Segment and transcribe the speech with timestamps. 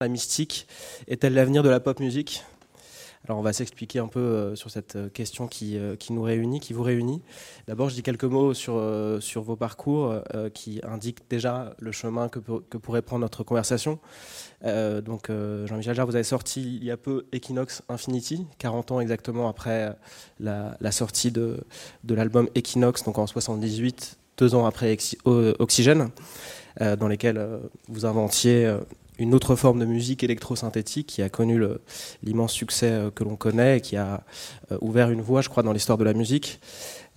[0.00, 0.66] la mystique
[1.08, 2.42] est-elle l'avenir de la pop musique?
[3.26, 6.22] Alors on va s'expliquer un peu euh, sur cette euh, question qui, euh, qui, nous
[6.22, 7.20] réunit, qui vous réunit.
[7.68, 8.72] D'abord je dis quelques mots sur,
[9.42, 10.14] vos parcours
[10.54, 13.98] qui indiquent déjà le chemin que, pourrait prendre notre conversation.
[14.64, 19.48] donc Jean-Michel Jarre, vous avez sorti il y a peu Equinox Infinity, 40 ans exactement
[19.48, 19.94] après
[20.38, 21.62] la, la sortie de,
[22.04, 24.96] de l'album Equinox, donc en 78, deux ans après
[25.26, 26.10] Oxygène,
[26.80, 28.74] dans lesquels vous inventiez
[29.20, 31.60] une autre forme de musique électro-synthétique qui a connu
[32.22, 34.24] l'immense succès euh, que l'on connaît et qui a
[34.72, 36.58] euh, ouvert une voie, je crois, dans l'histoire de la musique.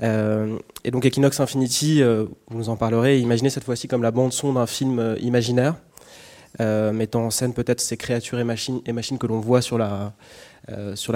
[0.01, 4.53] Euh, et donc Equinox Infinity, vous nous en parlerez, imaginez cette fois-ci comme la bande-son
[4.53, 5.75] d'un film imaginaire,
[6.59, 10.13] mettant en scène peut-être ces créatures et machines, que l'on voit sur la,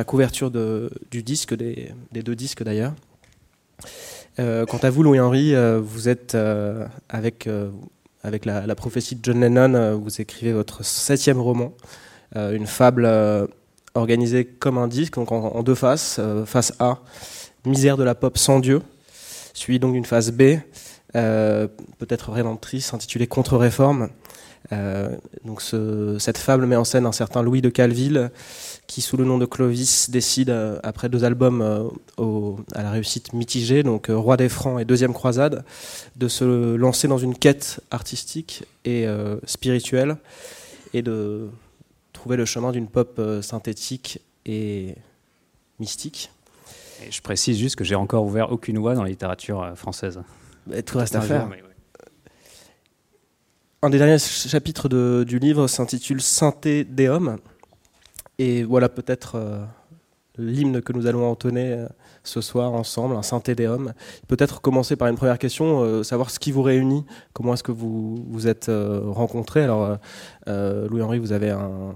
[0.06, 2.94] couverture du disque, des, des deux disques d'ailleurs.
[4.38, 6.38] quant à vous, Louis-Henri, vous êtes
[7.10, 7.50] avec
[8.24, 11.74] avec la, prophétie de John Lennon, euh, vous écrivez votre septième roman,
[12.36, 13.48] euh, une fable euh,
[13.94, 16.20] organisée comme un disque, donc en, deux faces.
[16.46, 17.00] face A,
[17.66, 18.82] misère de la pop sans Dieu,
[19.54, 20.58] suivi donc d'une phase B,
[21.14, 24.10] peut-être rédemptrice, intitulée Contre-réforme.
[25.46, 25.64] donc
[26.20, 28.30] cette fable met en scène un certain Louis de Calville
[28.88, 33.34] qui, sous le nom de Clovis, décide, euh, après deux albums euh, à la réussite
[33.34, 35.66] mitigée, donc euh, Roi des Francs et Deuxième Croisade,
[36.16, 39.06] de se lancer dans une quête artistique et
[39.46, 40.16] spirituelle
[40.94, 41.50] et de
[42.14, 44.96] trouver le chemin d'une pop synthétique et
[45.80, 46.32] mystique.
[47.06, 50.22] Et je précise juste que j'ai encore ouvert aucune voie dans la littérature française.
[50.86, 51.50] tout reste à faire.
[53.82, 54.88] Un des derniers chapitres
[55.24, 57.38] du livre s'intitule Synthé Deum
[58.40, 59.64] et voilà peut-être euh,
[60.38, 61.88] l'hymne que nous allons entonner euh,
[62.24, 63.94] ce soir ensemble, un Saint-Tédéum.
[64.28, 67.72] Peut-être commencer par une première question, euh, savoir ce qui vous réunit, comment est-ce que
[67.72, 69.64] vous vous êtes rencontrés.
[69.64, 69.98] Alors,
[70.48, 71.96] Louis-Henri, vous avez un,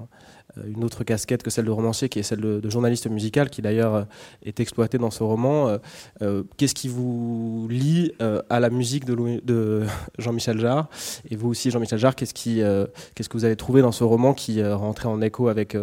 [0.67, 3.95] une autre casquette que celle de romancier, qui est celle de, journaliste musical, qui d'ailleurs
[3.95, 4.03] euh,
[4.43, 5.77] est exploitée dans ce roman.
[6.21, 8.13] Euh, qu'est-ce qui vous lie
[8.49, 9.85] à la musique de,
[10.17, 10.89] Jean-Michel Jarre?
[11.29, 15.07] Et vous aussi, Jean-Michel Jarre, qu'est-ce, que vous avez trouvé dans ce roman qui rentrait
[15.07, 15.75] en écho avec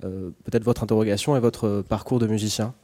[0.00, 2.74] peut-être votre interrogation et votre parcours de musicien?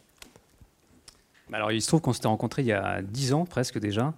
[1.50, 4.14] Bah alors, il se trouve qu'on s'était rencontrés il y a dix ans presque déjà,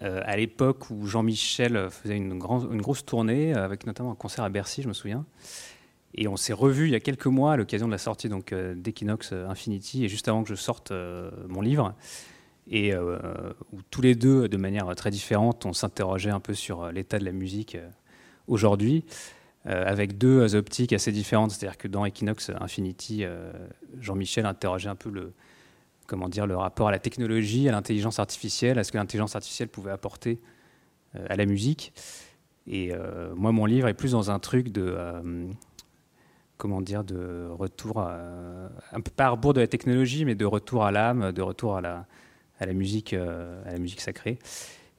[0.00, 4.88] à l'époque où Jean-Michel faisait une, grosse tournée, avec notamment un concert à Bercy, je
[4.88, 5.24] me souviens.
[6.16, 8.52] Et on s'est revu il y a quelques mois à l'occasion de la sortie donc
[8.52, 11.94] euh, d'Equinox euh, Infinity et juste avant que je sorte euh, mon livre
[12.68, 17.20] et où tous les deux, de manière très différente, on s'interrogeait un peu sur l'état
[17.20, 17.78] de la musique
[18.48, 19.04] aujourd'hui,
[19.64, 21.52] avec deux optiques assez différentes.
[21.52, 23.24] C'est-à-dire que dans Equinox Infinity,
[24.00, 25.32] Jean-Michel interrogeait un peu le,
[26.08, 29.68] comment dire, le rapport à la technologie, à l'intelligence artificielle, à ce que l'intelligence artificielle
[29.68, 30.40] pouvait apporter
[31.14, 31.92] à la musique.
[32.66, 32.90] Et
[33.36, 34.98] moi, mon livre est plus dans un truc de
[36.56, 38.18] comment dire, de retour, à,
[38.92, 41.76] un peu pas à rebours de la technologie, mais de retour à l'âme, de retour
[41.76, 44.38] à la, musique, euh, à la musique sacrée.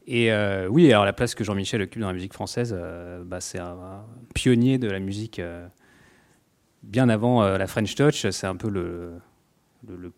[0.06, 3.41] Et euh, oui, alors la place que Jean-Michel occupe dans la musique française, euh, bah,
[3.41, 5.41] c'est un, pionnier de la musique
[6.84, 8.29] bien avant la French Touch.
[8.29, 9.19] C'est un peu le,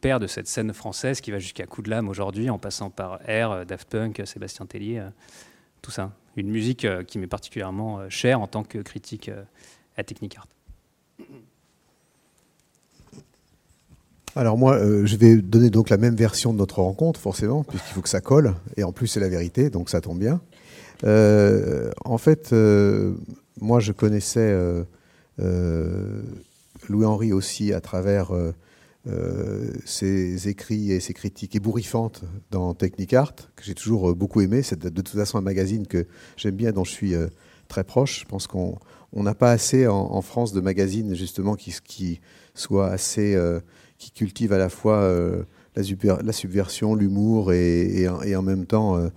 [0.02, 3.20] père de cette scène française qui va jusqu'à Coup de l'âme aujourd'hui, en passant par
[3.28, 5.04] R, Daft Punk, Sébastien Tellier,
[5.82, 6.12] tout ça.
[6.36, 9.32] Une musique qui m'est particulièrement chère en tant que critique
[9.98, 10.48] à Technic Art.
[14.36, 17.94] Alors moi, euh, je vais donner donc la même version de notre rencontre, forcément, puisqu'il
[17.94, 20.40] faut que ça colle, et en plus c'est la vérité, donc ça tombe bien.
[21.04, 23.16] Euh, en fait, euh,
[23.60, 24.56] moi je connaissais
[26.88, 28.32] Louis-Henri aussi à travers
[29.86, 34.62] ses écrits et ses critiques ébouriffantes dans Technicart, que j'ai toujours beaucoup aimé.
[34.62, 36.06] C'est de, toute façon un magazine que
[36.38, 37.14] j'aime bien, dont je suis
[37.70, 38.20] très proche.
[38.20, 38.78] Je pense qu'on
[39.14, 42.20] n'a pas assez en, France de magazines justement qui, qui
[42.82, 43.38] assez
[44.00, 45.44] qui cultive à la fois euh,
[45.76, 49.10] la, subversion, l'humour et, en même temps euh,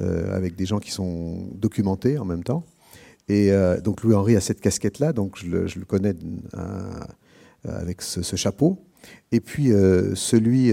[0.00, 2.64] euh, avec des gens qui sont documentés en même temps.
[3.28, 3.52] Et
[3.84, 6.14] donc Louis-Henri a cette casquette-là, donc je le, connais
[7.62, 8.76] avec ce, chapeau.
[9.32, 9.70] Et puis
[10.14, 10.72] celui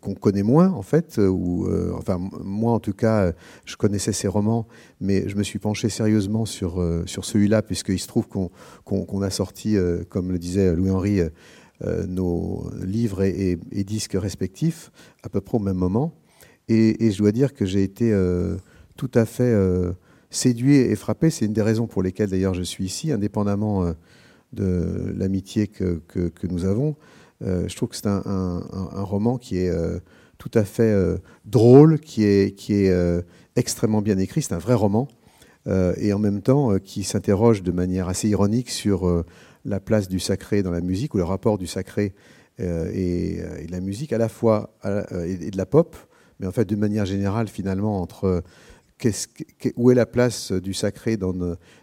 [0.00, 3.32] qu'on connaît moins, en fait, ou enfin moi en tout cas,
[3.66, 4.66] je connaissais ses romans,
[5.00, 9.76] mais je me suis penché sérieusement sur sur celui-là puisqu'il se trouve qu'on a sorti,
[10.08, 11.20] comme le disait Louis-Henri,
[11.84, 14.92] euh, nos livres et, disques respectifs
[15.24, 16.14] à peu près au même moment.
[16.68, 18.56] Et, je dois dire que j'ai été euh,
[18.96, 19.92] tout à fait euh,
[20.30, 21.28] séduit et frappé.
[21.28, 23.94] C'est une des raisons pour lesquelles d'ailleurs je suis ici, indépendamment
[24.52, 26.96] de l'amitié que, que, nous avons.
[27.40, 29.72] je trouve que c'est un, un, roman qui est
[30.38, 30.94] tout à fait
[31.44, 33.24] drôle, qui est, qui est
[33.56, 34.42] extrêmement bien écrit.
[34.42, 35.08] C'est un vrai roman.
[35.66, 39.24] et en même temps qui s'interroge de manière assez ironique sur
[39.64, 42.14] la place du sacré dans la musique ou le rapport du sacré
[42.58, 45.96] et, de la musique, à la fois et de la pop,
[46.40, 48.42] mais en fait d'une manière générale finalement entre
[49.76, 51.34] où est la place du sacré dans,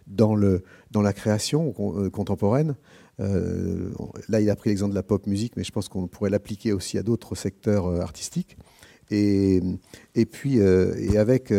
[0.06, 2.74] dans, le, dans la création contemporaine
[3.20, 3.90] euh,
[4.28, 6.72] là, il a pris l'exemple de la pop musique, mais je pense qu'on pourrait l'appliquer
[6.72, 8.56] aussi à d'autres secteurs euh, artistiques.
[9.12, 9.60] Et,
[10.30, 11.52] puis, euh, et avec,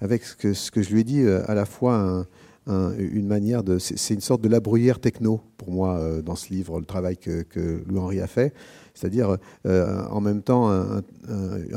[0.00, 2.26] avec ce que, je lui ai dit, à la fois
[2.66, 3.78] une manière de.
[3.78, 7.42] C'est une sorte de la bruyère techno pour moi dans ce livre, le travail que,
[7.42, 8.52] que Louis-Henri a fait.
[8.94, 11.02] C'est-à-dire en même temps un,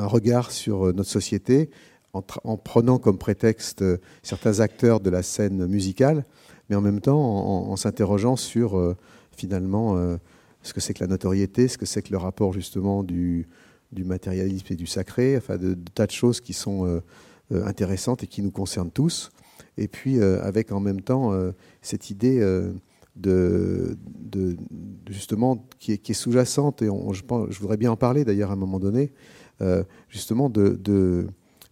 [0.08, 1.70] regard sur notre société
[2.14, 3.84] en, prenant comme prétexte
[4.24, 6.26] certains acteurs de la scène musicale,
[6.74, 8.96] mais en même temps en, s'interrogeant sur
[9.36, 10.18] finalement euh,
[10.64, 13.48] ce que c'est que la notoriété, ce que c'est que le rapport justement du,
[13.92, 17.00] du matérialisme et du sacré, enfin de, tas de choses qui sont euh,
[17.52, 19.30] euh, intéressantes et qui nous concernent tous.
[19.78, 21.34] Et puis avec en même temps
[21.82, 22.40] cette idée
[23.16, 23.98] de,
[25.10, 29.12] justement qui est, sous-jacente et je, voudrais bien en parler d'ailleurs à un moment donné,
[30.10, 31.28] justement de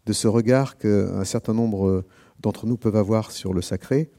[0.10, 2.04] ce regard qu'un certain nombre
[2.40, 4.10] d'entre nous peuvent avoir sur le sacré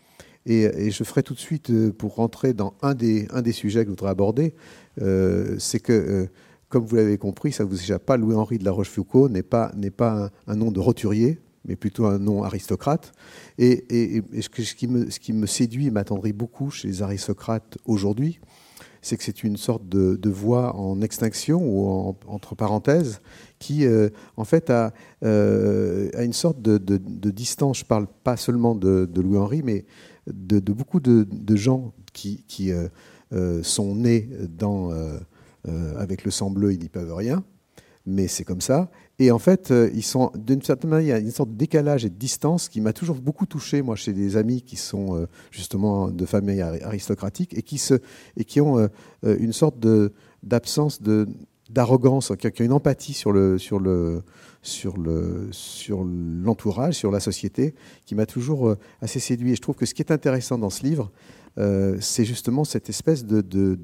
[0.46, 3.80] et, je ferai tout de suite, euh, pour rentrer dans un des, un des sujets
[3.80, 4.54] que je voudrais aborder,
[5.00, 6.26] euh, c'est que, euh,
[6.68, 9.70] comme vous l'avez compris, ça ne vous échappe pas, Louis-Henri de la Rochefoucauld n'est pas,
[9.76, 13.12] n'est pas un, nom de roturier, mais plutôt un nom aristocrate.
[13.58, 13.84] Et,
[14.16, 18.40] et, ce, qui me, ce qui me séduit et m'attendrit beaucoup chez les aristocrates aujourd'hui,
[19.00, 23.20] c'est que c'est une sorte de, de, voix en extinction ou entre parenthèses
[23.58, 23.84] qui,
[24.36, 24.92] en fait, a,
[25.22, 27.78] a une sorte de, de, de, distance.
[27.78, 29.84] Je ne parle pas seulement de, Louis-Henri, mais
[30.26, 32.88] de, beaucoup de, gens qui, euh,
[33.32, 35.18] euh, sont nés dans, euh,
[35.96, 37.44] avec le sang bleu, ils n'y peuvent rien,
[38.06, 38.90] mais c'est comme ça.
[39.18, 42.04] Et en fait, ils sont d'une certaine manière, il y a une sorte de décalage
[42.04, 46.08] et de distance qui m'a toujours beaucoup touché, moi, chez des amis qui sont justement
[46.08, 47.94] de familles aristocratiques et qui, se,
[48.36, 48.88] et qui ont
[49.22, 49.76] une sorte
[50.42, 51.00] d'absence
[51.70, 54.22] d'arrogance, qui a une empathie sur le, sur le,
[54.62, 57.74] sur le sur l'entourage, sur la société,
[58.06, 59.52] qui m'a toujours euh, assez séduit.
[59.52, 61.10] Et je trouve que ce qui est intéressant dans ce livre,
[61.58, 63.74] euh, c'est justement cette espèce de, de,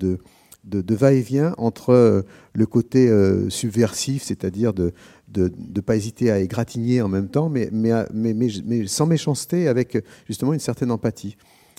[0.64, 2.22] de va-et-vient entre euh,
[2.54, 3.10] le côté
[3.50, 4.92] subversif, c'est-à-dire de
[5.34, 10.60] ne pas hésiter à égratigner en même temps, mais, mais, sans méchanceté, avec justement une
[10.60, 11.36] certaine empathie.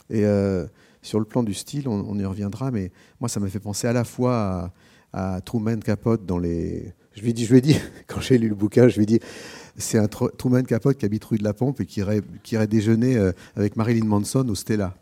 [0.10, 0.24] Et
[1.02, 3.94] sur le plan du style, on, y reviendra, mais moi, ça m'a fait penser à
[3.94, 4.72] la fois
[5.12, 7.76] à Truman Capote dans les, je lui ai dit, je lui ai dit
[8.08, 9.20] quand j'ai lu le bouquin, je lui ai dit,
[9.78, 12.68] c'est un Truman Capote qui habite rue de la Pompe et qui irait, qui irait
[12.68, 14.94] déjeuner euh, avec Marilyn Manson au Stella.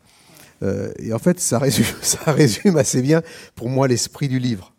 [0.63, 3.21] Euh, et en fait, ça résume, ça résume assez bien
[3.55, 4.73] pour moi l'esprit du livre.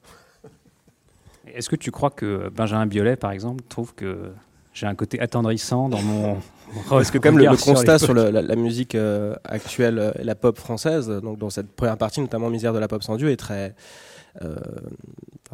[1.46, 4.30] Est-ce que tu crois que Benjamin Biolay, par exemple, trouve que
[4.74, 6.38] j'ai un côté attendrissant dans mon.
[6.90, 11.38] Parce que comme le, constat sur, la, musique euh, actuelle et la pop française, donc
[11.38, 13.74] dans cette première partie, notamment Misère de la pop sans Dieu, est très,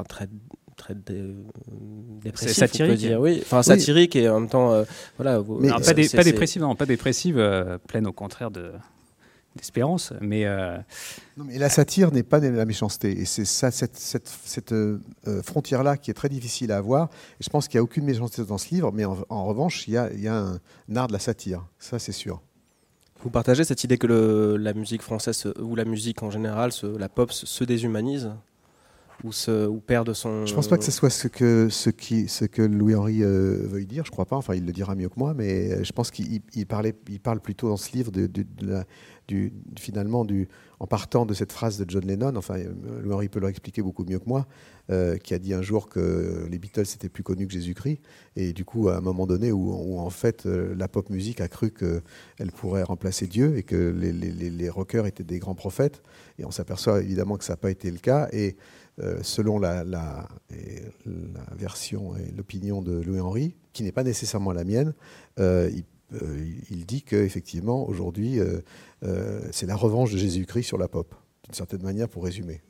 [0.08, 0.28] très
[0.74, 2.48] très dépressif.
[2.48, 2.98] C'est satirique.
[2.98, 3.40] dire, oui.
[3.42, 4.84] Enfin, satirique et en même temps, euh,
[5.16, 5.42] voilà.
[5.60, 8.72] Mais pas, pas dépressive, non, pas dépressive, euh, pleine au contraire de
[9.56, 10.76] d'espérance, mais, euh,
[11.36, 14.74] non, mais la satire n'est pas la méchanceté, et c'est ça cette, cette, cette
[15.44, 17.08] frontière là qui est très difficile à avoir.
[17.38, 19.94] Et je pense qu'il n'y a aucune méchanceté dans ce livre, mais en, revanche, il
[19.94, 22.42] y a, il y a un, art de la satire, ça c'est sûr.
[23.22, 27.08] Vous partagez cette idée que le, la musique française ou la musique en général, la
[27.08, 28.32] pop, se déshumanise?
[29.24, 29.30] Ou,
[30.04, 30.44] de son.
[30.44, 34.10] Je pense pas que ce soit ce que, ce que Louis-Henri euh, veuille dire, je
[34.10, 37.40] crois pas, enfin il le dira mieux que moi, mais euh, je pense qu'il parle
[37.40, 38.12] plutôt dans ce livre
[39.78, 40.26] finalement,
[40.78, 44.18] en partant de cette phrase de John Lennon, enfin euh, Louis-Henri peut l'expliquer beaucoup mieux
[44.18, 44.46] que moi,
[45.22, 48.00] qui a dit un jour que les Beatles étaient plus connus que Jésus-Christ,
[48.36, 51.70] et du coup à un moment donné où, en fait la pop musique a cru
[51.70, 56.02] qu'elle pourrait remplacer Dieu et que les, les, rockers étaient des grands prophètes,
[56.38, 58.83] et on s'aperçoit évidemment que ça n'a pas été le cas, et euh,
[59.22, 60.28] selon la, la,
[61.56, 64.94] version et l'opinion de Louis-Henri, qui n'est pas nécessairement la mienne,
[65.40, 65.70] euh,
[66.14, 68.38] euh, il, dit qu'effectivement, aujourd'hui,
[69.50, 72.62] c'est la revanche de Jésus-Christ sur la pop, d'une certaine manière, pour résumer.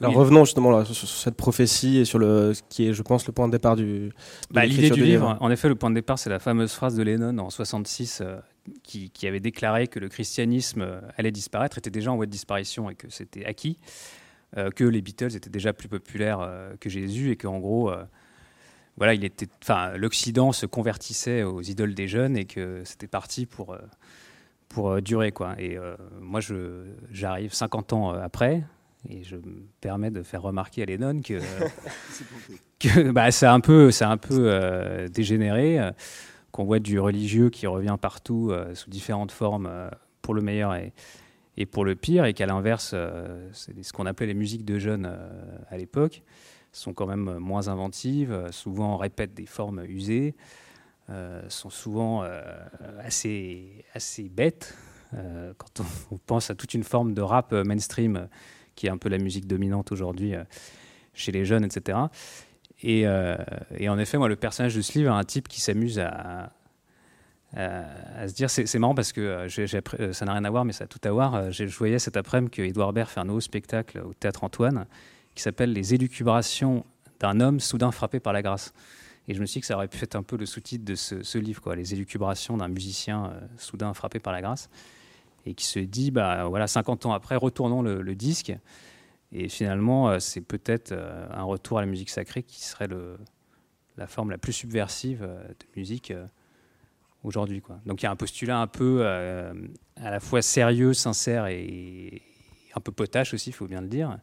[0.00, 3.32] Alors revenons justement sur, cette prophétie et sur le, ce qui est, je pense, le
[3.32, 4.12] point de départ du.
[4.50, 7.02] Bah, L'idée du livre, en effet, le point de départ, c'est la fameuse phrase de
[7.02, 8.22] Lennon en 66
[8.82, 12.90] qui, qui, avait déclaré que le christianisme allait disparaître, était déjà en voie de disparition
[12.90, 13.78] et que c'était acquis.
[14.56, 18.04] Euh, que les Beatles étaient déjà plus populaires euh, que Jésus et qu'en gros, euh,
[18.96, 23.44] voilà, il était, enfin, l'Occident se convertissait aux idoles des jeunes et que c'était parti
[23.44, 23.76] pour
[24.68, 25.54] pour durer quoi.
[25.58, 25.78] Et
[26.20, 28.64] moi, je j'arrive 50 ans après
[29.08, 31.40] et je me permets de faire remarquer à Lennon que,
[32.80, 35.78] que bah, c'est un peu, c'est un peu dégénéré
[36.50, 39.70] qu'on voit du religieux qui revient partout sous différentes formes
[40.22, 40.94] pour le meilleur et,
[41.56, 42.94] et pour le pire, et qu'à l'inverse,
[43.52, 45.10] c'est ce qu'on appelait les musiques de jeunes
[45.68, 46.22] à l'époque,
[46.72, 50.34] sont quand même moins inventives, souvent répètent des formes usées,
[51.48, 52.24] sont souvent
[52.98, 54.76] assez, assez bêtes.
[55.12, 58.28] quand on, pense à toute une forme de rap mainstream
[58.74, 60.34] qui est un peu la musique dominante aujourd'hui
[61.14, 61.98] chez les jeunes, etc.
[62.84, 63.36] Euh,
[63.76, 66.52] et, en effet, moi, le personnage de ce livre un type qui s'amuse à,
[67.56, 68.50] à, se dire.
[68.50, 69.48] C'est marrant parce que euh,
[70.00, 71.50] euh, ça n'a rien à voir, mais ça a tout à voir.
[71.50, 74.86] Je voyais cet après-midi que Edouard Baird fait un nouveau spectacle au Théâtre Antoine
[75.34, 76.84] qui s'appelle Les élucubrations
[77.20, 78.72] d'un homme soudain frappé par la grâce.
[79.28, 80.94] Et je me suis dit que ça aurait pu être un peu le sous-titre de
[80.94, 84.70] ce, livre, quoi, Les élucubrations d'un musicien soudain frappé par la grâce.
[85.44, 88.52] Et qui se dit, bah, voilà, 50 ans après, retournons le, disque.
[89.32, 93.18] Et finalement, euh, c'est peut-être euh, un retour à la musique sacrée qui serait le,
[93.96, 96.12] la forme la plus subversive euh, de musique
[97.22, 97.62] aujourd'hui.
[97.86, 102.22] Donc il y a un postulat un peu à la fois sérieux, sincère et
[102.74, 104.18] un peu potache aussi, il faut bien le dire,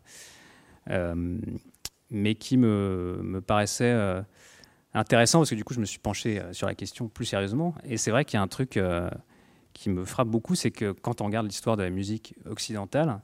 [2.10, 4.24] mais qui me, me paraissait
[4.94, 7.76] intéressant parce que du coup je me suis penché sur la question plus sérieusement.
[7.84, 8.80] Et c'est vrai qu'il y a un truc
[9.74, 13.20] qui me frappe beaucoup, c'est que quand on regarde l'histoire de la musique occidentale,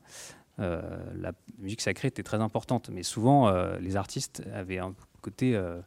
[0.60, 0.82] euh,
[1.16, 2.90] la musique sacrée était très importante.
[2.90, 5.80] Mais souvent, euh, les artistes avaient un côté euh,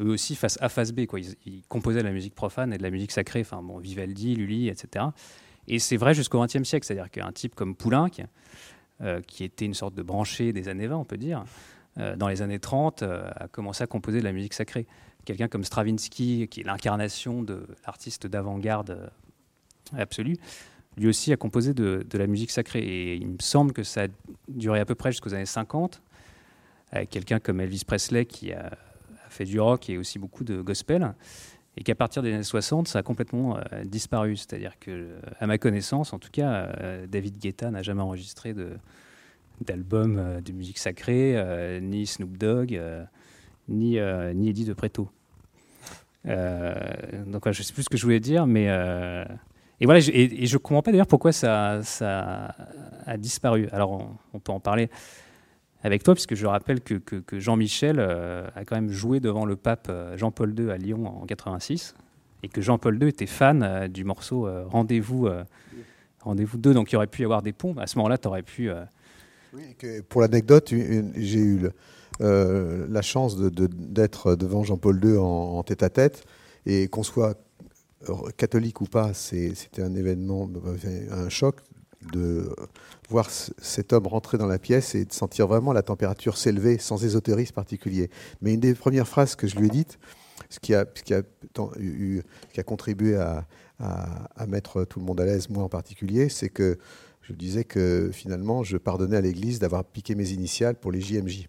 [0.00, 1.06] eux aussi face A, face B.
[1.06, 1.20] Quoi.
[1.20, 4.68] Ils, composaient de la musique profane et de la musique sacrée, enfin bon, Vivaldi, Lully,
[4.68, 5.06] etc.
[5.66, 8.08] Et c'est vrai jusqu'au XXe siècle, c'est-à-dire qu'un type comme Poulenc,
[9.26, 11.44] qui était une sorte de branché des années 20, on peut dire,
[12.16, 14.86] dans les années 30, a commencé à composer de la musique sacrée.
[15.26, 19.10] Quelqu'un comme Stravinsky, qui est l'incarnation de l'artiste d'avant-garde
[19.94, 20.38] absolue,
[20.98, 22.80] lui aussi a composé de, la musique sacrée.
[22.80, 24.06] Et il me semble que ça a
[24.48, 26.02] duré à peu près jusqu'aux années 50,
[26.90, 28.76] avec quelqu'un comme Elvis Presley qui a,
[29.30, 31.14] fait du rock et aussi beaucoup de gospel,
[31.76, 34.36] et qu'à partir des années 60, ça a complètement euh, disparu.
[34.36, 38.52] C'est-à-dire que, à ma connaissance, en tout cas, euh, David Guetta n'a jamais enregistré
[39.60, 42.80] d'album euh, de, musique sacrée, ni Snoop Dogg,
[43.68, 43.98] ni,
[44.34, 45.08] ni Eddie de Preto.
[46.24, 46.32] donc
[47.44, 48.68] je ne sais plus ce que je voulais dire, mais
[49.80, 52.54] et voilà, je, et, je comprends pas d'ailleurs pourquoi ça, ça,
[53.06, 53.68] a disparu.
[53.70, 54.90] Alors, on, peut en parler
[55.82, 59.56] avec toi, puisque je rappelle que, que, Jean-Michel euh, a quand même joué devant le
[59.56, 61.94] pape euh, Jean-Paul II à Lyon en 86,
[62.42, 65.28] et que Jean-Paul II était fan euh, du morceau Rendez-vous
[66.20, 67.76] Rendez-vous 2, donc il aurait pu y avoir des ponts.
[67.78, 68.70] À ce moment-là, tu aurais pu.
[69.54, 69.62] Oui,
[70.08, 70.74] pour l'anecdote,
[71.16, 71.68] j'ai eu
[72.20, 76.24] la chance d'être de, devant Jean-Paul II en, tête à tête,
[76.66, 77.38] et qu'on soit
[78.36, 80.50] catholique ou pas, c'était un événement,
[81.10, 81.60] un choc
[82.12, 82.54] de
[83.08, 87.04] voir cet homme rentrer dans la pièce et de sentir vraiment la température s'élever sans
[87.04, 88.10] ésotérisme particulier.
[88.40, 89.98] Mais une des premières phrases que je lui ai dites,
[90.50, 93.46] ce qui a, qui a, qui a contribué à,
[93.80, 96.78] à, mettre tout le monde à l'aise, moi en particulier, c'est que
[97.22, 101.48] je disais que finalement, je pardonnais à l'Église d'avoir piqué mes initiales pour les JMJ.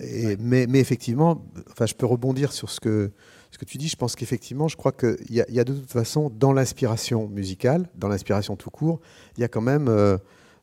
[0.00, 3.12] Et, mais, mais, effectivement, enfin, je peux rebondir sur ce que,
[3.50, 3.88] ce que tu dis.
[3.88, 8.08] Je pense qu'effectivement, je crois qu'il y, a de toute façon, dans l'inspiration musicale, dans
[8.08, 9.00] l'inspiration tout court,
[9.36, 10.18] il y a quand même, euh,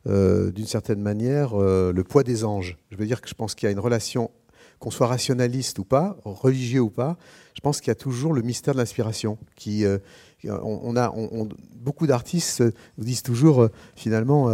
[0.08, 2.78] euh, d'une certaine manière, euh, le poids des anges.
[2.92, 4.32] Je veux dire que je pense qu'il y a une relation,
[4.80, 7.18] qu'on soit rationaliste ou pas, religieux ou pas,
[7.54, 9.38] je pense qu'il y a toujours le mystère de l'inspiration.
[10.44, 12.64] On, beaucoup d'artistes
[12.98, 14.50] disent toujours, finalement,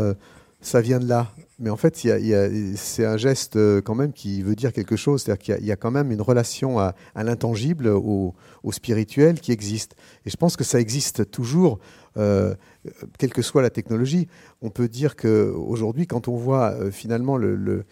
[0.62, 1.32] ça vient de là.
[1.60, 5.22] Mais en fait, c'est un geste euh, quand même qui veut dire quelque chose.
[5.22, 8.34] C'est-à-dire qu'il y, a quand même une relation à, l'intangible, au,
[8.72, 9.96] spirituel qui existe.
[10.26, 11.80] Et je pense que ça existe toujours,
[12.18, 12.56] euh,
[13.20, 14.28] quelle que soit la technologie.
[14.64, 17.86] On peut dire qu'aujourd'hui, quand on voit euh, finalement le,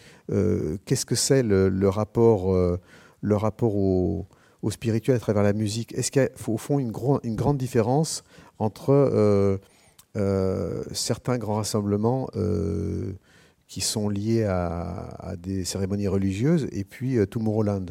[0.86, 2.56] qu'est-ce que c'est le, rapport,
[3.22, 4.26] le rapport au,
[4.72, 8.24] spirituel à travers la musique, est-ce qu'il y a au fond une, grande différence
[8.58, 9.60] entre
[10.92, 13.14] certains grands rassemblements euh,
[13.68, 17.88] qui sont liés à, des cérémonies religieuses, et puis euh, Tomorrowland,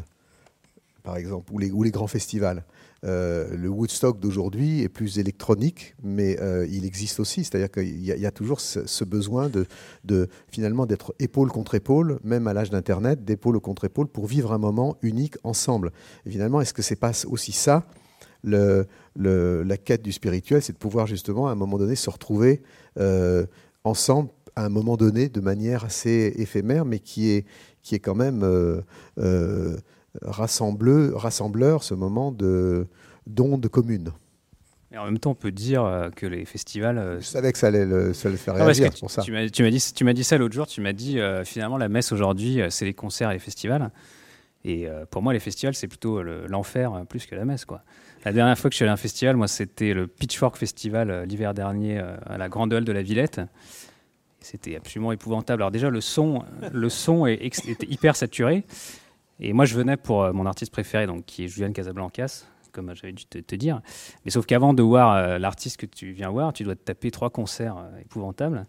[1.02, 2.64] par exemple, ou les, grands festivals.
[3.02, 6.36] le Woodstock d'aujourd'hui est plus électronique, mais
[6.68, 7.44] il existe aussi.
[7.44, 12.52] C'est-à-dire qu'il y, a toujours ce, besoin de, finalement d'être épaule contre épaule, même à
[12.52, 15.92] l'âge d'Internet, d'épaule contre épaule, pour vivre un moment unique ensemble.
[16.28, 17.86] Finalement, est-ce que c'est pas aussi ça
[18.44, 22.62] le, la quête du spirituel, c'est de pouvoir justement à un moment donné se retrouver
[22.98, 23.46] euh,
[23.84, 27.46] ensemble à un moment donné de manière assez éphémère, mais qui est,
[27.82, 28.80] qui est quand même euh,
[29.18, 29.76] euh,
[30.22, 34.10] rassembleur, ce moment d'onde commune.
[34.90, 37.18] Et en même temps, on peut dire que les festivals.
[37.20, 39.22] Je savais que ça allait le, ça faire réagir pour ça.
[39.22, 40.66] Tu m'as dit, tu m'as dit ça l'autre jour.
[40.66, 43.92] Tu m'as dit finalement la messe aujourd'hui, c'est les concerts et les festivals.
[44.64, 47.64] Et pour moi, les festivals, c'est plutôt l'enfer plus que la messe.
[47.64, 47.82] Quoi.
[48.28, 51.24] La dernière fois que je suis allé à un festival, moi, c'était le Pitchfork Festival
[51.24, 53.40] l'hiver dernier à la Grande Halle de la Villette.
[54.40, 55.62] C'était absolument épouvantable.
[55.62, 58.64] Alors déjà, le son, le son était hyper saturé.
[59.40, 63.14] Et moi, je venais pour mon artiste préféré, donc, qui est Julian Casablancas, comme j'avais
[63.14, 63.80] dû te, dire.
[64.26, 67.30] Mais sauf qu'avant de voir l'artiste que tu viens voir, tu dois te taper trois
[67.30, 68.66] concerts épouvantables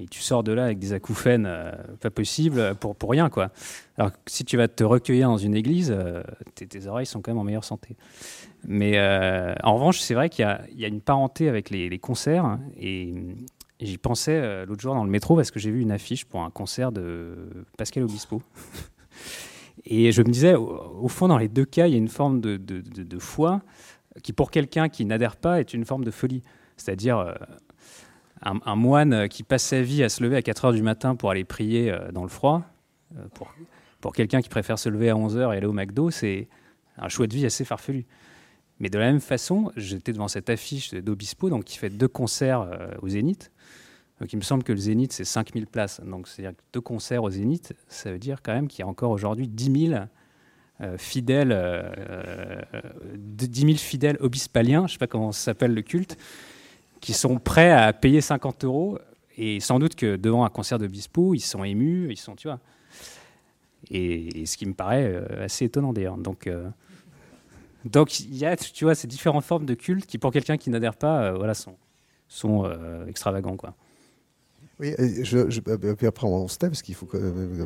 [0.00, 3.28] et tu sors de là avec des acouphènes euh, pas possibles pour, pour rien.
[3.28, 3.50] Quoi.
[3.96, 6.22] Alors si tu vas te recueillir dans une église, euh,
[6.54, 7.96] tes, oreilles sont quand même en meilleure santé.
[8.66, 12.58] Mais euh, en revanche, c'est vrai qu'il y, a une parenté avec les, concerts.
[12.78, 13.14] Et,
[13.80, 16.50] j'y pensais l'autre jour dans le métro parce que j'ai vu une affiche pour un
[16.50, 17.36] concert de
[17.78, 18.42] Pascal Obispo.
[19.86, 22.40] et je me disais, au, fond, dans les deux cas, il y a une forme
[22.40, 23.62] de, foi
[24.22, 26.42] qui, pour quelqu'un qui n'adhère pas, est une forme de folie.
[26.76, 27.34] C'est-à-dire
[28.42, 31.30] un, moine qui passe sa vie à se lever à 4 heures du matin pour
[31.30, 32.62] aller prier euh, dans le froid,
[33.16, 33.52] euh, pour,
[34.00, 36.48] pour quelqu'un qui préfère se lever à 11 heures et aller au McDo, c'est
[36.96, 38.06] un choix de vie assez farfelu.
[38.80, 42.62] Mais de la même façon, j'étais devant cette affiche d'Obispo, donc qui fait deux concerts
[42.62, 43.52] euh, au Zénith.
[44.20, 46.00] Donc il me semble que le Zénith, c'est 5000 places.
[46.04, 48.88] Donc c'est-à-dire que deux concerts au Zénith, ça veut dire quand même qu'il y a
[48.88, 50.04] encore aujourd'hui 10 000
[50.96, 51.54] fidèles,
[53.14, 56.16] 10 000 fidèles obispaliens, je ne sais pas comment s'appelle le culte,
[57.00, 58.98] qui sont prêts à payer 50 euros.
[59.36, 62.48] Et sans doute que devant un concert de Bispo, ils sont émus, ils sont, tu
[62.48, 62.60] vois.
[63.90, 66.18] Et, ce qui me paraît euh, assez étonnant d'ailleurs.
[66.18, 66.68] Donc, euh,
[67.84, 70.70] donc il y a, tu vois, ces différentes formes de culte qui, pour quelqu'un qui
[70.70, 71.76] n'adhère pas, euh, voilà, sont,
[72.28, 72.70] sont
[73.08, 73.74] extravagants, quoi.
[74.78, 77.18] Oui, je, je, puis après on se parce qu'il faut que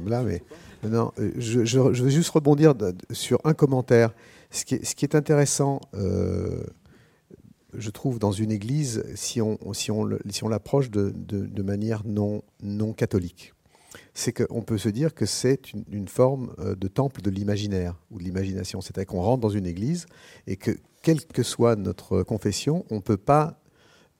[0.09, 0.43] là, mais
[0.83, 2.75] non, je, veux juste rebondir
[3.13, 4.13] sur un commentaire.
[4.51, 5.81] Ce qui est, intéressant
[7.77, 12.03] je trouve, dans une église si on, si on, si on l'approche de, de, manière
[12.05, 13.53] non, non catholique.
[14.15, 18.19] C'est qu'on peut se dire que c'est une, forme euh, de temple de l'imaginaire ou
[18.19, 18.81] de l'imagination.
[18.81, 20.07] C'est-à-dire qu'on rentre dans une église
[20.47, 20.71] et que,
[21.03, 23.61] quelle que soit notre confession, on ne peut pas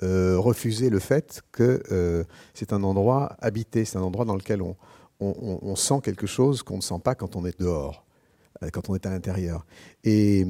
[0.03, 2.25] euh, refuser le fait que euh,
[2.55, 6.83] c'est un endroit habité, c'est un endroit dans lequel on, sent quelque chose qu'on ne
[6.83, 8.05] sent pas quand on est dehors,
[8.73, 9.65] quand on est à l'intérieur.
[10.03, 10.45] Et,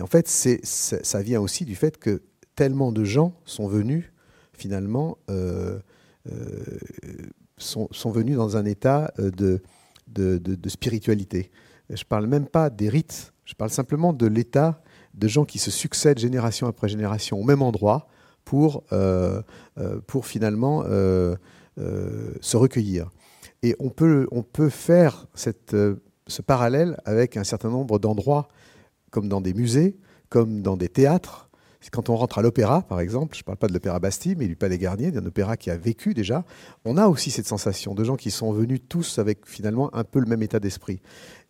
[0.00, 2.22] en fait, ça, vient aussi du fait que
[2.54, 4.12] tellement de gens sont venus,
[4.52, 5.18] finalement,
[7.60, 9.62] euh, sont, venus dans un état euh, de,
[10.38, 11.50] de, spiritualité.
[11.88, 14.82] Je ne parle même pas des rites, je parle simplement de l'état
[15.14, 18.08] de gens qui se succèdent génération après génération au même endroit
[18.44, 18.84] pour,
[20.06, 23.10] pour finalement se recueillir.
[23.62, 25.76] Et on peut, on peut faire cette,
[26.26, 28.48] ce parallèle avec un certain nombre d'endroits,
[29.10, 29.96] comme dans des musées,
[30.28, 31.43] comme dans des théâtres,
[31.90, 34.46] quand on rentre à l'opéra, par exemple, je ne parle pas de l'opéra Bastille, mais
[34.46, 36.44] du Palais Garnier, d'un opéra qui a vécu déjà,
[36.84, 40.20] on a aussi cette sensation de gens qui sont venus tous avec finalement un peu
[40.20, 41.00] le même état d'esprit.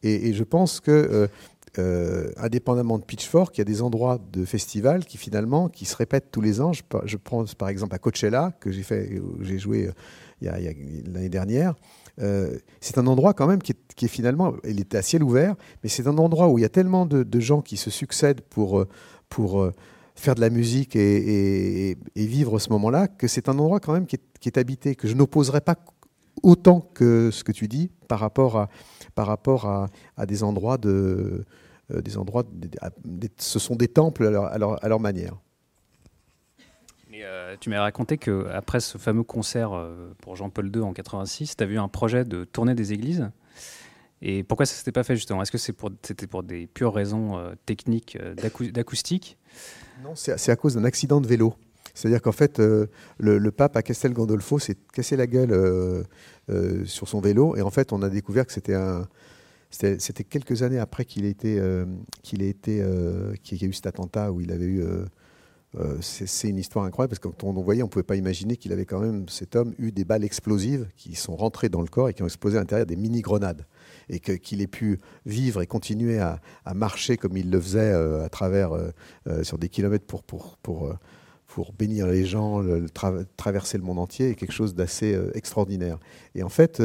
[0.03, 1.29] Et, je pense que, euh,
[1.79, 5.97] euh, indépendamment de Pitchfork, il y a des endroits de festivals qui finalement qui se
[5.97, 6.73] répètent tous les ans.
[6.73, 9.93] Je, je pense par exemple à Coachella, que j'ai fait, j'ai joué euh,
[11.07, 11.75] l'année dernière.
[12.81, 16.07] c'est un endroit quand même qui est, finalement, il était à ciel ouvert, mais c'est
[16.07, 18.85] un endroit où il y a tellement de, de gens qui se succèdent pour,
[19.31, 19.71] pour
[20.25, 24.17] faire de la musique et, vivre ce moment-là, que c'est un endroit quand même qui
[24.17, 25.77] est, habité, que je n'opposerais pas
[26.43, 28.69] autant que ce que tu dis par rapport à,
[29.15, 31.45] par rapport à, des endroits de...
[31.93, 32.45] Euh, des endroits,
[33.37, 34.59] ce sont des temples à
[34.89, 35.37] leur, manière.
[37.13, 41.63] Euh, tu m'as raconté qu'après ce fameux concert euh, pour Jean-Paul II en 86, tu
[41.63, 43.31] as vu un projet de tournée des églises.
[44.23, 45.43] Et pourquoi ça s'était pas fait justement?
[45.43, 48.17] Est-ce que c'était pour, des pures raisons techniques
[48.73, 49.37] d'acoustique?
[50.03, 51.55] Non, c'est à cause d'un accident de vélo.
[51.95, 52.87] C'est-à-dire qu'en fait, euh,
[53.19, 56.03] le, pape à Castel Gandolfo s'est cassé la gueule euh,
[56.51, 57.57] euh, sur son vélo.
[57.57, 63.65] Et en fait, on a découvert que c'était quelques années après qu'il ait qu'il y
[63.65, 64.85] a eu cet attentat où il avait eu.
[66.01, 68.73] c'est une histoire incroyable parce que quand on voyait, on ne pouvait pas imaginer qu'il
[68.73, 72.09] avait quand même, cet homme, eu des balles explosives qui sont rentrées dans le corps
[72.09, 73.65] et qui ont explosé à l'intérieur des mini-grenades
[74.09, 76.41] et qu'il ait pu vivre et continuer à,
[76.75, 78.91] marcher comme il le faisait euh, à travers euh,
[79.29, 82.65] euh, sur des kilomètres pour, bénir les gens,
[83.37, 85.99] traverser le monde entier, est quelque chose d'assez extraordinaire.
[86.35, 86.83] Et en fait,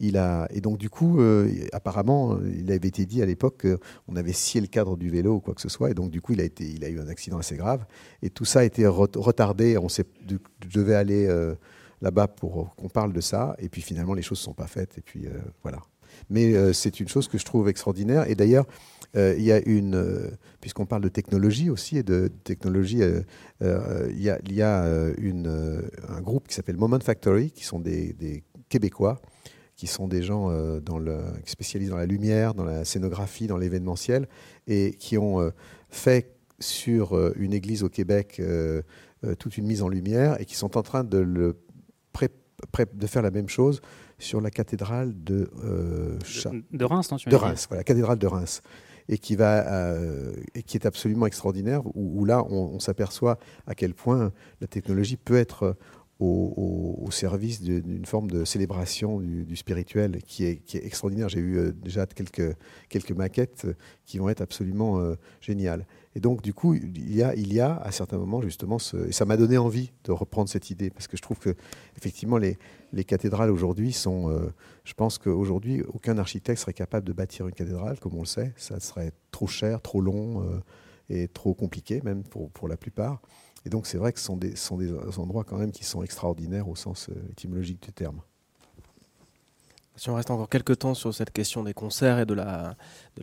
[0.00, 1.20] il a et donc du coup,
[1.72, 5.40] apparemment, il avait été dit à l'époque qu'on avait scié le cadre du vélo ou
[5.40, 6.40] quoi que ce soit, et donc du coup, il
[6.84, 7.86] a eu un accident assez grave,
[8.20, 9.78] et tout ça a été retardé.
[9.78, 9.86] On
[10.68, 11.28] devait aller
[12.00, 13.54] là-bas pour qu'on parle de ça.
[13.58, 14.98] Et puis finalement, les choses ne sont pas faites.
[14.98, 15.30] Et puis euh,
[15.62, 15.80] voilà.
[16.30, 18.28] Mais euh, c'est une chose que je trouve extraordinaire.
[18.28, 18.66] Et d'ailleurs,
[19.16, 20.30] euh, il y a une,
[20.60, 23.02] puisqu'on parle de technologie aussi et de technologie,
[23.60, 29.20] il y a, y a un groupe qui s'appelle Moment Factory, qui sont des, Québécois
[29.76, 30.48] qui sont des gens
[30.80, 34.26] dans le, spécialisés dans la lumière, dans la scénographie, dans l'événementiel,
[34.66, 35.52] et qui ont
[35.90, 38.40] fait sur une église au Québec
[39.38, 41.58] toute une mise en lumière, et qui sont en train de, le
[42.94, 43.80] de faire la même chose
[44.18, 45.50] sur la cathédrale de,
[46.72, 48.62] de Reims, non, De Reims, voilà, la cathédrale de Reims
[49.08, 53.94] et qui, va, euh, et qui est absolument extraordinaire, où, là, on, s'aperçoit à quel
[53.94, 55.76] point la technologie peut être
[56.18, 61.28] au, service d'une forme de célébration du, spirituel qui est, qui est extraordinaire.
[61.28, 62.56] J'ai eu euh, déjà quelques,
[62.88, 63.66] quelques maquettes
[64.04, 65.86] qui vont être absolument euh, géniales.
[66.16, 69.24] Et donc, du coup, il y a, il y a à certains moments, justement, ça
[69.26, 71.54] m'a donné envie de reprendre cette idée, parce que je trouve que,
[71.94, 72.56] effectivement, les,
[72.94, 74.30] les cathédrales aujourd'hui sont.
[74.30, 74.50] Euh,
[74.84, 78.54] je pense qu'aujourd'hui, aucun architecte serait capable de bâtir une cathédrale, comme on le sait.
[78.56, 80.58] Ça serait trop cher, trop long euh,
[81.10, 83.20] et trop compliqué, même pour, pour la plupart.
[83.66, 86.02] Et donc, c'est vrai que ce sont des, sont des endroits, quand même, qui sont
[86.02, 88.22] extraordinaires au sens euh, étymologique du terme.
[89.98, 92.76] Si on reste encore quelques temps sur cette question des concerts et de la,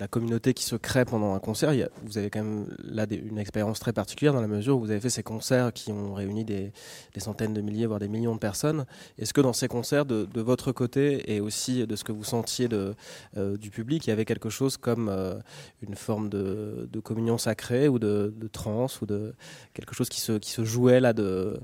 [0.09, 1.71] communauté qui se crée pendant un concert,
[2.03, 4.99] vous avez quand même là une expérience très particulière dans la mesure où vous avez
[4.99, 6.73] fait ces concerts qui ont réuni des,
[7.17, 8.87] centaines de milliers, voire des millions de personnes.
[9.19, 12.67] Est-ce que dans ces concerts, de, votre côté et aussi de ce que vous sentiez
[12.73, 15.35] euh, du public, il y avait quelque chose comme euh,
[15.87, 19.35] une forme de, communion sacrée ou de, transe ou de
[19.73, 21.59] quelque chose qui se, jouait là de,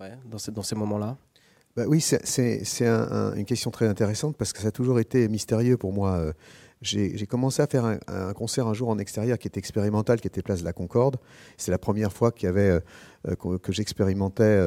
[0.00, 1.18] euh, dans ces moments-là?
[1.80, 5.94] Bah oui, c'est une question très intéressante parce que ça a toujours été mystérieux pour
[5.94, 6.18] moi.
[6.18, 6.32] Euh,
[6.82, 10.42] j'ai commencé à faire un, concert un jour en extérieur qui était expérimental, qui était
[10.42, 11.16] place de la Concorde.
[11.56, 12.80] C'est la première fois euh,
[13.28, 14.60] euh, que, j'expérimentais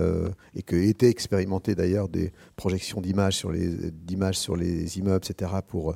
[0.56, 5.52] et que étaient expérimentées d'ailleurs des projections d'images sur les immeubles, etc.
[5.68, 5.96] pour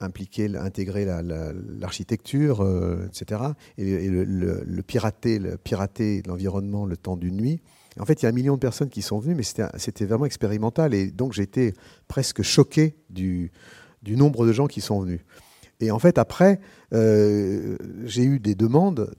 [0.00, 2.66] impliquer, intégrer l'architecture,
[3.06, 3.42] etc.
[3.78, 7.60] Et, le, pirater, le pirater l'environnement le temps d'une nuit.
[8.00, 10.24] En fait, il y a un million de personnes qui sont venues, mais c'était vraiment
[10.24, 10.94] expérimental.
[10.94, 11.74] Et donc, j'étais
[12.08, 13.52] presque choqué du,
[14.06, 15.20] nombre de gens qui sont venus.
[15.80, 16.60] Et en fait, après,
[16.94, 19.14] euh, j'ai eu des demandes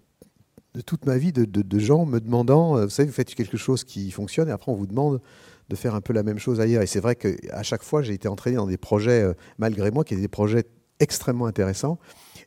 [0.74, 3.84] de toute ma vie de, gens me demandant, euh, vous savez, vous faites quelque chose
[3.84, 5.22] qui fonctionne, et après, on vous demande
[5.70, 6.82] de faire un peu la même chose ailleurs.
[6.82, 10.04] Et c'est vrai qu'à chaque fois, j'ai été entraîné dans des projets, euh, malgré moi,
[10.04, 10.66] qui étaient des projets
[11.00, 12.00] extrêmement intéressants.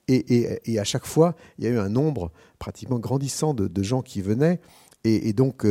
[0.08, 4.20] Et, à chaque fois, il y a eu un nombre pratiquement grandissant de, gens qui
[4.20, 4.60] venaient.
[5.04, 5.66] Et, donc,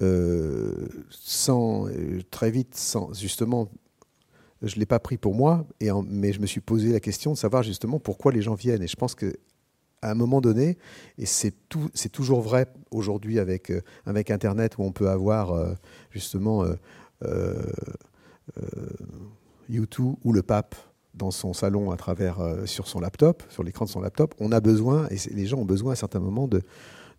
[0.00, 3.68] sans, euh, très vite, sans, justement,
[4.62, 7.32] je ne l'ai pas pris pour moi, et mais je me suis posé la question
[7.32, 8.82] de savoir justement pourquoi les gens viennent.
[8.82, 9.34] Et je pense que
[10.02, 10.76] à un moment donné,
[11.16, 11.54] et c'est
[12.12, 15.76] toujours vrai aujourd'hui avec, euh, avec Internet où on peut avoir
[16.10, 16.64] justement
[19.70, 20.74] YouTube ou le pape
[21.14, 24.60] dans son salon à travers sur son laptop, sur l'écran de son laptop, on a
[24.60, 26.60] besoin, et les gens ont besoin à certains moments de,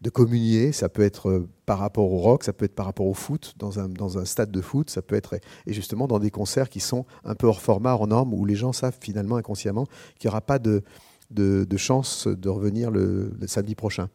[0.01, 0.71] de communier.
[0.71, 3.53] Ça peut être euh, par rapport au rock, ça peut être par rapport au foot,
[3.58, 6.69] dans un, dans un stade de foot, ça peut être et justement dans des concerts
[6.69, 9.86] qui sont un peu hors format, hors norme, où les gens savent finalement inconsciemment
[10.19, 10.84] qu'il n'y aura pas de,
[11.31, 14.10] de, chance de revenir le, samedi prochain.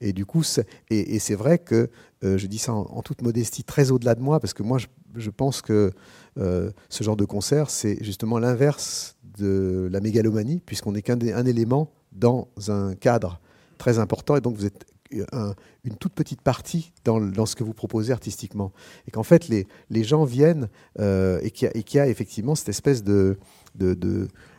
[0.00, 0.42] Et du coup,
[0.90, 1.90] et, c'est vrai que
[2.24, 4.78] euh, je dis ça en, toute modestie, très au-delà de moi, parce que moi,
[5.14, 5.90] je, pense que
[6.38, 11.44] euh, ce genre de concert, c'est justement l'inverse de la mégalomanie, puisqu'on n'est qu'un un
[11.44, 13.40] élément dans un cadre
[13.78, 18.12] très important, et donc vous êtes une toute petite partie dans, ce que vous proposez
[18.12, 18.72] artistiquement.
[19.06, 20.68] Et qu'en fait, les, les, gens viennent
[20.98, 23.38] euh, et qu'il y, a effectivement cette espèce de,
[23.74, 23.94] de,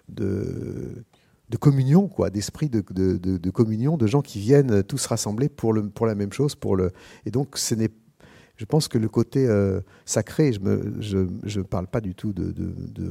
[0.09, 5.89] de, communion, quoi, d'esprit de, de, communion, de gens qui viennent tous rassembler pour, le,
[5.89, 6.55] pour la même chose.
[6.55, 6.91] Pour le...
[7.25, 7.89] Et donc, ce n'est
[8.61, 12.31] je pense que le côté euh, sacré, je ne je, je parle pas du tout
[12.31, 12.53] de,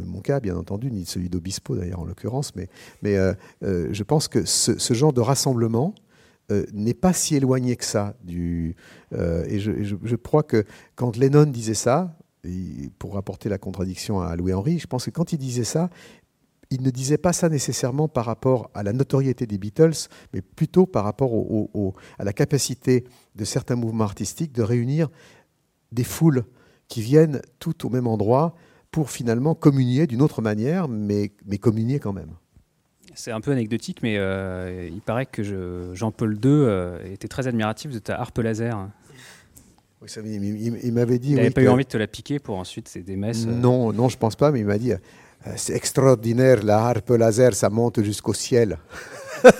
[0.06, 2.68] mon cas, bien entendu, ni de celui d'Obispo d'ailleurs en l'occurrence, mais,
[3.02, 5.92] mais euh, je pense que ce, genre de rassemblement,
[6.50, 8.14] euh, n'est pas si éloigné que ça.
[8.24, 8.76] Du,
[9.12, 12.16] euh, et je, crois que quand Lennon disait ça,
[12.98, 15.90] pour rapporter la contradiction à Louis-Henri, je pense que quand il disait ça,
[16.70, 20.86] il ne disait pas ça nécessairement par rapport à la notoriété des Beatles, mais plutôt
[20.86, 21.32] par rapport
[22.18, 25.08] à la capacité de certains mouvements artistiques de réunir
[25.92, 26.44] des foules
[26.88, 28.54] qui viennent tout au même endroit
[28.90, 32.34] pour finalement communier d'une autre manière, mais, mais communier quand même.
[33.20, 37.90] C'est un peu anecdotique, mais euh, il paraît que Jean-Paul II euh, était très admiratif
[37.90, 38.88] de ta harpe laser.
[40.00, 41.32] Oui, ça, il, m'avait dit.
[41.32, 43.44] Il n'avait pas eu envie de te la piquer pour ensuite c'est des messes.
[43.46, 43.50] Euh.
[43.50, 44.92] Non, non, je pense pas, mais il m'a dit
[45.56, 48.78] c'est extraordinaire, la harpe laser, ça monte jusqu'au ciel.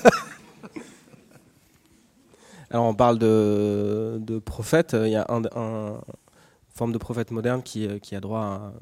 [2.71, 4.97] Alors on parle de, de prophète.
[4.99, 5.99] Il y a un, une
[6.75, 8.73] forme de prophète moderne qui, qui a droit à,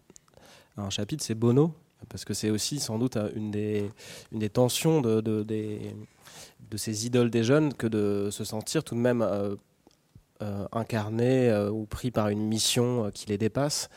[0.81, 1.75] à un chapitre, c'est Bono,
[2.09, 3.91] parce que c'est aussi sans doute une des,
[4.33, 8.95] une des tensions de, de, de, ces idoles des jeunes que de se sentir tout
[8.95, 9.57] de même euh,
[10.43, 13.89] euh, incarné euh, ou pris par une mission qui les dépasse.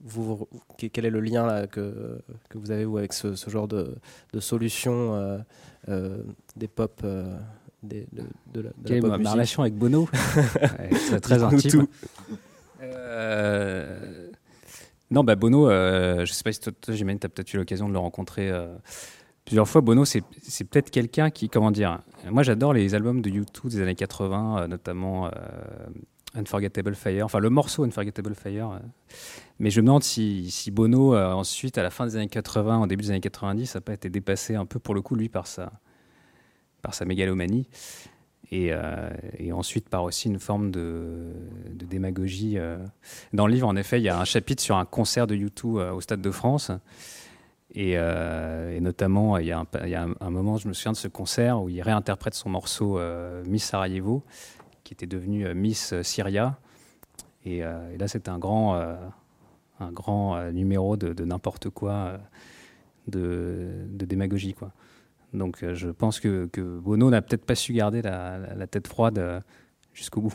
[0.00, 3.68] vous, quel est le lien là, que, que vous avez vous, avec ce, ce genre
[3.68, 3.96] de,
[4.32, 5.42] de solution
[6.56, 7.02] des pop
[7.82, 10.08] des, de, de, la, Quelle est ma, relation avec Bono
[11.08, 11.86] Très, très intime.
[12.82, 14.30] Euh,
[15.10, 17.88] non, bah Bono, euh, je sais pas si toi, j'imagine, tu as peut-être eu l'occasion
[17.88, 18.74] de le rencontrer euh,
[19.44, 19.80] plusieurs fois.
[19.80, 20.22] Bono, c'est
[20.64, 25.30] peut-être quelqu'un qui, comment dire, moi j'adore les albums de U2 des années 80, notamment
[26.34, 28.80] Unforgettable Fire, enfin le morceau Unforgettable Fire.
[29.58, 32.86] mais je me demande si, si Bono, ensuite, à la fin des années 80, au
[32.86, 35.46] début des années 90, n'a pas été dépassé un peu pour le coup, lui, par
[35.46, 35.72] sa,
[36.82, 37.66] par sa mégalomanie.
[38.52, 41.32] Euh, et, ensuite par aussi une forme de,
[41.72, 42.58] démagogie.
[42.58, 42.78] Euh.
[43.32, 45.78] Dans le livre, en effet, il y a un chapitre sur un concert de U2
[45.78, 46.70] euh, au Stade de France.
[47.74, 47.96] Et,
[48.80, 49.66] notamment, il y, a
[50.20, 52.98] un, moment, je me souviens de ce concert où il réinterprète son morceau
[53.44, 54.24] Miss Sarajevo,
[54.84, 56.58] qui était devenu Miss Syria.
[57.44, 58.74] Et, là, c'était un grand,
[59.80, 62.18] un grand numéro de, n'importe quoi,
[63.06, 64.54] de, de, démagogie.
[64.54, 64.72] Quoi.
[65.32, 69.40] Donc euh, je pense que, Bono n'a peut-être pas su garder la, tête froide euh,
[69.92, 70.34] jusqu'au bout.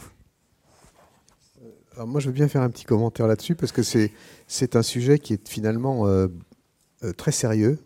[1.97, 5.19] Euh, moi, je veux bien faire un petit commentaire là-dessus parce que c'est un sujet
[5.19, 6.07] qui est finalement
[7.17, 7.79] très sérieux.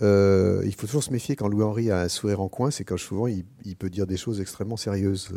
[0.00, 3.26] il faut toujours se méfier quand Louis-Henri a un sourire en coin, c'est quand souvent
[3.26, 3.44] il,
[3.78, 5.30] peut dire des choses extrêmement sérieuses.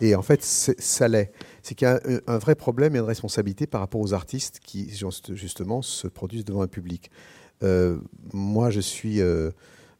[0.00, 1.32] et en fait, ça l'est.
[1.62, 4.90] C'est qu'il y a un, vrai problème et une responsabilité par rapport aux artistes qui,
[5.30, 7.10] justement, se produisent devant un public.
[7.62, 7.98] Euh,
[8.32, 9.50] moi, je suis euh,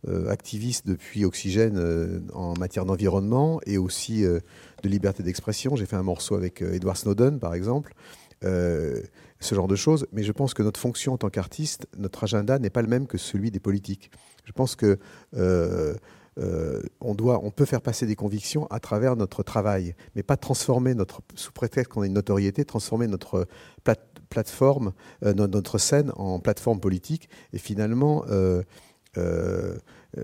[0.08, 5.76] euh, activiste depuis Oxygène en matière d'environnement et aussi de liberté d'expression.
[5.76, 7.94] J'ai fait un morceau avec Edward Snowden, par exemple.
[8.42, 10.06] ce genre de choses.
[10.12, 13.06] Mais je pense que notre fonction en tant qu'artiste, notre agenda n'est pas le même
[13.06, 14.10] que celui des politiques.
[14.44, 14.98] Je pense que
[16.36, 20.94] on, doit, on peut faire passer des convictions à travers notre travail, mais pas transformer
[20.94, 23.46] notre, sous prétexte qu'on a une notoriété, transformer notre
[23.84, 24.92] plate, plateforme,
[25.24, 28.62] euh, notre scène en plateforme politique, et finalement, euh,
[29.16, 29.78] euh,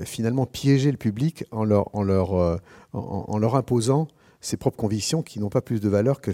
[0.04, 1.94] finalement piéger le public en, leur
[3.54, 4.08] imposant
[4.40, 6.32] ses propres convictions qui n'ont pas plus de valeur que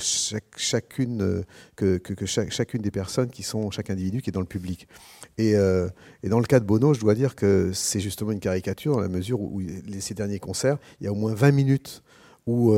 [0.57, 4.87] chacune, que, que, chacune des personnes qui sont, chaque individu qui est dans le public.
[5.39, 8.95] Et, et dans le cas de Bono, je dois dire que c'est justement une caricature
[8.95, 9.61] dans la mesure où,
[9.99, 12.03] ces derniers concerts, il y a au moins 20 minutes
[12.47, 12.73] où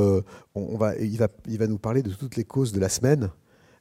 [0.55, 3.31] on, va, il, va, il va nous parler de toutes les causes de la semaine.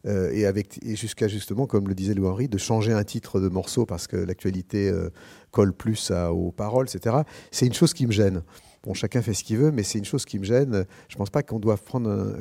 [0.06, 0.46] Euh, et,
[0.90, 4.16] et jusqu'à justement, comme le disait Louis-Henri, de changer un titre de morceau parce que
[4.16, 5.10] l'actualité euh,
[5.52, 7.18] colle plus aux paroles, etc.
[7.52, 8.42] C'est une chose qui me gêne.
[8.84, 10.86] Bon, chacun fait ce qu'il veut, mais c'est une chose qui me gêne.
[11.10, 12.38] Je ne pense pas qu'on doive prendre,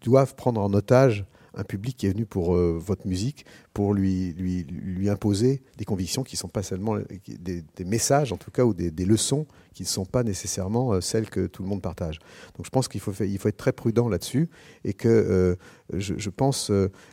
[0.00, 3.44] doive prendre en otage un public qui est venu pour euh, votre musique,
[3.74, 6.96] pour lui, lui, lui imposer des convictions qui ne sont pas seulement
[7.26, 11.28] des, messages, en tout cas, ou des, leçons qui ne sont pas nécessairement euh, celles
[11.28, 12.20] que tout le monde partage.
[12.56, 14.48] Donc je pense qu'il faut, faut être très prudent là-dessus
[14.84, 15.56] et que euh,
[15.92, 16.70] je, pense,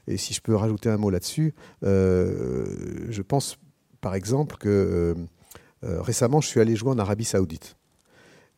[0.07, 3.57] et si je peux rajouter un mot là-dessus, je pense
[4.01, 5.15] par exemple que
[5.81, 7.75] récemment je suis allé jouer en Arabie Saoudite.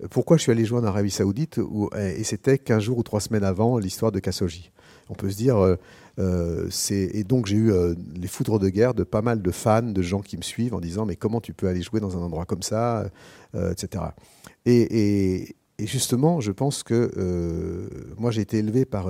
[0.09, 1.59] Pourquoi je suis allé jouer en Arabie Saoudite
[1.97, 4.71] Et c'était 15 jours ou 3 semaines avant l'histoire de Khashoggi
[5.11, 5.57] on peut se dire.
[5.57, 5.75] Euh,
[6.19, 9.81] euh, et donc j'ai eu euh, les foudres de guerre de pas mal de fans,
[9.81, 12.21] de gens qui me suivent en disant mais comment tu peux aller jouer dans un
[12.21, 13.05] endroit comme ça,
[13.53, 14.03] etc.
[14.65, 15.55] Et,
[15.88, 17.12] justement, je pense que
[18.17, 19.10] moi j'ai été élevé par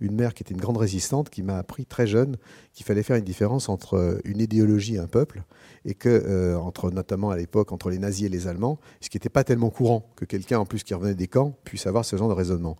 [0.00, 2.36] une mère qui était une grande résistante, qui m'a appris très jeune
[2.72, 5.42] qu'il fallait faire une différence entre une idéologie et un peuple,
[5.84, 9.28] et que entre notamment à l'époque entre les nazis et les Allemands, ce qui n'était
[9.28, 12.28] pas tellement courant que quelqu'un en plus qui revenait des camps puisse avoir ce genre
[12.28, 12.76] de raisonnement.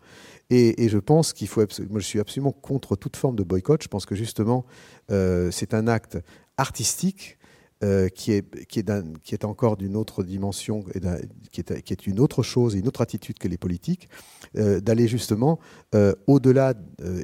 [0.50, 1.64] Et, je pense qu'il faut.
[1.90, 3.82] Moi, je suis absolument contre toute forme de boycott.
[3.82, 4.64] Je pense que justement,
[5.10, 6.18] euh, c'est un acte
[6.56, 7.37] artistique
[7.84, 8.90] euh, qui, est, qui, est
[9.22, 11.00] qui est encore d'une autre dimension, et
[11.52, 14.08] qui est, qui est, une autre chose, une autre attitude que les politiques,
[14.56, 15.58] euh, d'aller justement
[16.26, 16.74] au-delà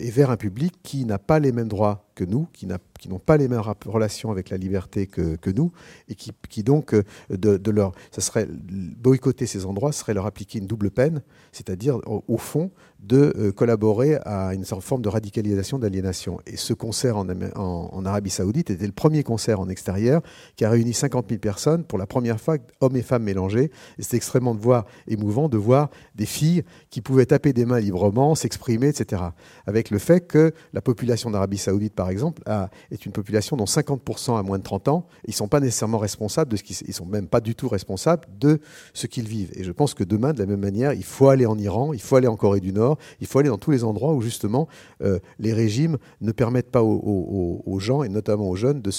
[0.01, 2.67] et vers un public qui n'a pas les mêmes droits que nous, qui
[3.09, 5.73] n'ont pas les mêmes relations avec la liberté que, nous,
[6.09, 6.95] et qui, qui donc,
[7.31, 11.99] de, de, leur, ça serait boycotter ces endroits serait leur appliquer une double peine, c'est-à-dire
[12.07, 16.41] au, fond de euh, collaborer à une forme de radicalisation d'aliénation.
[16.47, 20.23] Et ce concert en, Arabie Saoudite était le premier concert en extérieur
[20.57, 23.71] qui a réuni 50 000 personnes pour la première fois, hommes et femmes mélangés.
[23.99, 28.35] C'est extrêmement de voir, émouvant de voir des filles qui pouvaient taper des mains librement,
[28.35, 29.23] s'exprimer, etc.
[29.67, 33.65] Avec le fait que la population d'Arabie Saoudite, par exemple, a, est une population dont
[33.65, 35.07] 50% a moins de 30 ans.
[35.27, 37.69] Ils ne sont pas nécessairement responsables de ce qu'ils, ils sont même pas du tout
[37.69, 38.61] responsables de
[38.93, 39.51] ce qu'ils vivent.
[39.55, 42.01] Et je pense que demain, de la même manière, il faut aller en Iran, il
[42.01, 44.69] faut aller en Corée du Nord il faut aller dans tous les endroits où justement
[45.03, 48.91] euh, les régimes ne permettent pas aux, gens, et notamment aux jeunes, de,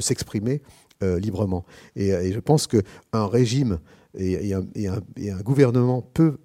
[0.00, 0.62] s'exprimer
[1.02, 1.64] euh, librement.
[1.96, 3.78] Et, je pense qu'un régime
[4.18, 6.38] et, un, gouvernement peut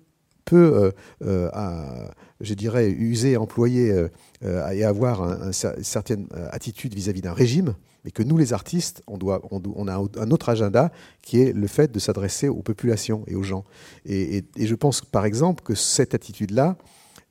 [0.45, 4.07] peut, je dirais, user, employer
[4.43, 9.41] et avoir une certaine attitude vis-à-vis d'un régime, mais que nous, les artistes, on, doit,
[9.51, 13.43] on, a un autre agenda qui est le fait de s'adresser aux populations et aux
[13.43, 13.63] gens.
[14.05, 16.77] Et, et, je pense, par exemple, que cette attitude-là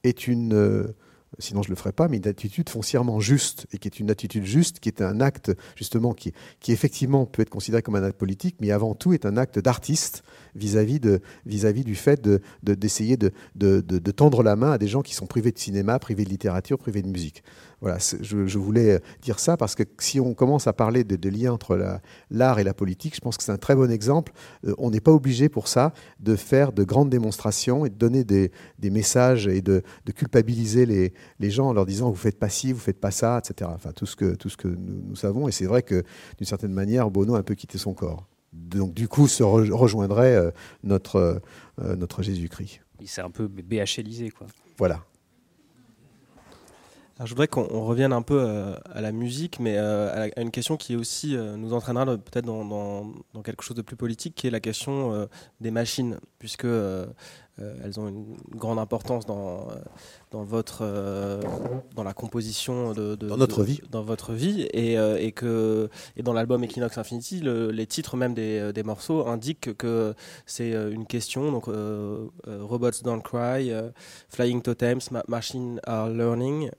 [0.03, 0.95] est une
[1.39, 4.11] sinon je ne le ferai pas, mais une attitude foncièrement juste, et qui est une
[4.11, 8.03] attitude juste, qui est un acte justement qui, qui effectivement peut être considéré comme un
[8.03, 10.23] acte politique, mais avant tout est un acte d'artiste
[10.55, 15.03] vis-à-vis de, vis-à-vis du fait de, d'essayer de, de, tendre la main à des gens
[15.03, 17.43] qui sont privés de cinéma, privés de littérature, privés de musique.
[17.81, 22.01] Voilà, je, voulais dire ça parce que si on commence à parler de, liens entre
[22.31, 24.33] l'art et la politique, je pense que c'est un très bon exemple.
[24.65, 28.23] Euh, on n'est pas obligé pour ça de faire de grandes démonstrations et de donner
[28.23, 29.83] des, des messages et de,
[30.15, 33.41] culpabiliser les, les, gens en leur disant vous faites pas ci, vous faites pas ça,
[33.43, 33.69] etc.
[33.75, 35.49] Enfin, tout ce que, tout ce que nous, nous savons.
[35.49, 36.05] Et c'est vrai que
[36.39, 38.29] d'une certaine manière, Bono a un peu quitté son corps.
[38.53, 40.51] Donc du coup, se rejoindrait euh,
[40.85, 41.43] notre,
[41.81, 42.81] euh, notre Jésus-Christ.
[43.01, 44.47] Il s'est un peu BHLisé, quoi.
[44.79, 45.03] Voilà
[47.25, 50.77] je voudrais qu'on revienne un peu euh, à la musique, mais euh, à, une question
[50.77, 53.13] qui aussi euh, nous entraînera peut-être dans,
[53.45, 55.29] quelque chose de plus politique, qui est la question
[55.61, 56.67] des machines, puisque
[57.59, 59.69] elles ont une grande importance dans,
[60.31, 60.85] dans, votre,
[61.95, 66.33] dans la composition de, dans notre vie, dans votre vie, et, et que et dans
[66.33, 70.15] l'album Equinox Infinity, les titres même des, des morceaux indiquent que
[70.47, 71.53] c'est une question.
[71.53, 71.67] Donc,
[72.47, 73.71] Robots Don't Cry,
[74.29, 76.71] Flying Totems, Machines Are Learning.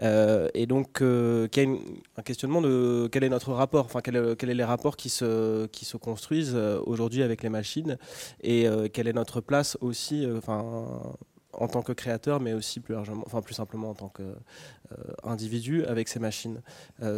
[0.00, 1.78] Euh, et donc, euh, y a
[2.16, 5.66] un questionnement de quel est notre rapport, enfin, quels sont est les rapports qui se,
[5.66, 7.98] qui se construisent euh, aujourd'hui avec les machines
[8.42, 10.01] et quelle est notre place aussi,
[10.36, 11.14] enfin,
[11.52, 16.08] en tant que créateur, mais aussi plus largement, enfin plus simplement en tant qu'individu avec
[16.08, 16.62] ces machines.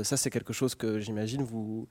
[0.03, 1.87] ça, c'est quelque chose que j'imagine vous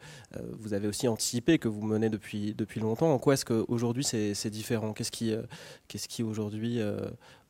[0.60, 3.14] vous avez aussi anticipé, que vous menez depuis depuis longtemps.
[3.14, 4.94] En quoi est-ce qu'aujourd'hui c'est différent?
[4.94, 5.34] Qu'est-ce qui
[5.88, 6.80] qu'est-ce qui aujourd'hui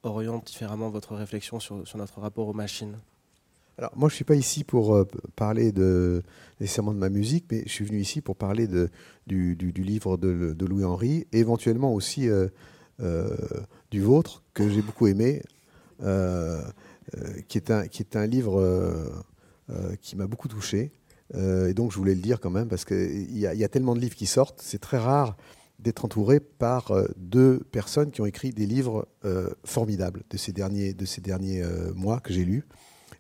[0.04, 2.98] oriente différemment votre réflexion sur, sur notre rapport aux machines?
[3.78, 5.74] Alors, moi, je ne suis pas ici pour euh, parler
[6.60, 8.90] nécessairement de ma musique, mais je suis venu ici pour parler de,
[9.26, 12.50] du, livre de, Louis-Henri, éventuellement aussi euh, euh,
[13.92, 15.44] du vôtre, que j'ai beaucoup aimé,
[16.00, 19.24] qui, est un, qui est un livre
[20.02, 20.92] qui m'a beaucoup touché.
[21.34, 24.00] et donc, je voulais le dire quand même, parce qu'il y, y, a tellement de
[24.00, 25.36] livres qui sortent, c'est très rare
[25.80, 29.08] d'être entouré par deux personnes qui ont écrit des livres
[29.66, 31.64] formidables de ces derniers, de ces derniers
[31.96, 32.66] mois que j'ai lus.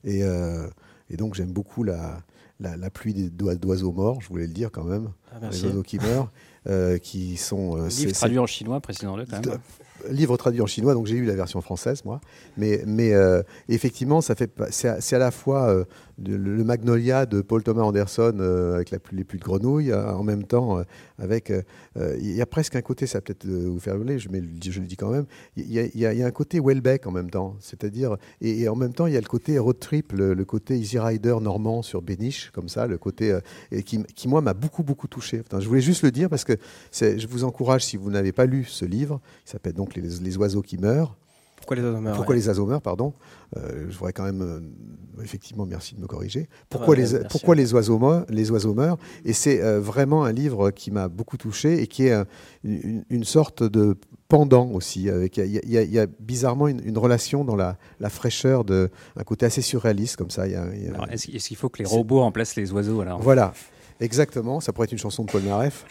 [0.06, 0.67] Euh,
[1.10, 2.22] et, donc j'aime beaucoup la,
[2.60, 6.32] la, pluie d'oiseaux morts, je voulais le dire quand même, ah, les oiseaux qui meurent,
[6.32, 6.50] euh,
[6.99, 7.78] qui sont...
[7.78, 9.60] Euh, livre traduit en chinois, précisons-le quand même
[10.09, 12.19] livre traduit en chinois, donc j'ai eu la version française, moi.
[12.57, 15.85] Mais, mais euh, effectivement, c'est à, la fois euh,
[16.23, 20.81] le, Magnolia de Paul Thomas Anderson euh, avec les pluies de grenouilles, en même temps
[21.19, 21.51] avec.
[21.95, 24.95] Il y a presque un côté, ça peut-être vous faire voler, je, je le dis
[24.95, 25.25] quand même.
[25.55, 29.07] Il y, y, a un côté Welbeck en même temps, c'est-à-dire et, en même temps
[29.07, 32.69] il y a le côté road trip, le, côté Easy Rider normand sur Béniche, comme
[32.69, 33.37] ça, le côté
[33.85, 35.41] qui, qui, moi m'a beaucoup beaucoup touché.
[35.57, 36.57] je voulais juste le dire parce que
[36.91, 40.62] je vous encourage si vous n'avez pas lu ce livre, il s'appelle donc les, oiseaux
[40.62, 41.15] qui meurent.
[41.58, 43.13] Pourquoi les oiseaux meurent Pourquoi les oiseaux meurent, pardon.
[43.56, 46.49] Euh, je voudrais quand même, euh, effectivement, merci de me corriger.
[46.69, 48.97] Pourquoi, les, pourquoi les, oiseaux meurent, les oiseaux meurent?
[49.23, 52.23] Et c'est euh, vraiment un livre qui m'a beaucoup touché et qui est
[52.63, 53.95] une, sorte de
[54.27, 55.10] pendant aussi.
[55.10, 57.77] Avec, il, y a, bizarrement une, relation dans la,
[58.10, 60.47] fraîcheur, de, un côté assez surréaliste comme ça.
[60.47, 63.21] Est-ce qu'il faut que les robots remplacent les oiseaux alors?
[63.21, 63.53] Voilà,
[63.99, 64.60] exactement.
[64.60, 65.86] Ça pourrait être une chanson de Paul Naref.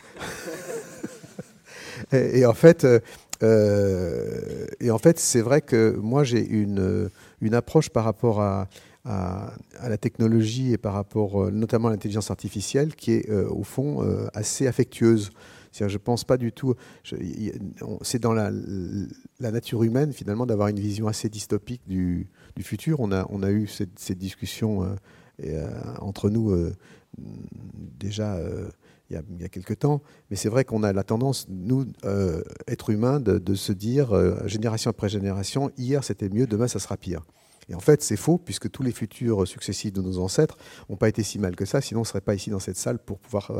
[2.13, 2.87] et, en fait,
[3.43, 8.69] euh, et en fait, c'est vrai que moi, j'ai une, une approche par rapport à,
[9.05, 9.53] à,
[9.89, 14.01] la technologie et par rapport euh, notamment à l'intelligence artificielle qui est euh, au fond
[14.33, 15.31] assez affectueuse.
[15.73, 16.75] je ne pense pas du tout.
[18.03, 18.53] C'est dans la,
[19.41, 23.01] la, nature humaine finalement d'avoir une vision assez dystopique du, du, futur.
[23.01, 24.97] On a, on a eu cette, cette discussion
[26.01, 26.71] entre nous
[27.99, 28.39] déjà
[29.13, 30.03] il y a, quelques temps.
[30.31, 34.47] Mais c'est vrai qu'on a la tendance, nous, euh, êtres humains, de, se dire, euh,
[34.47, 37.23] génération après génération, hier c'était mieux, demain ça sera pire.
[37.69, 40.57] Et en fait, c'est faux, puisque tous les futurs successifs de nos ancêtres
[40.91, 42.77] n'ont pas été si mal que ça, sinon on ne serait pas ici dans cette
[42.77, 43.53] salle pour pouvoir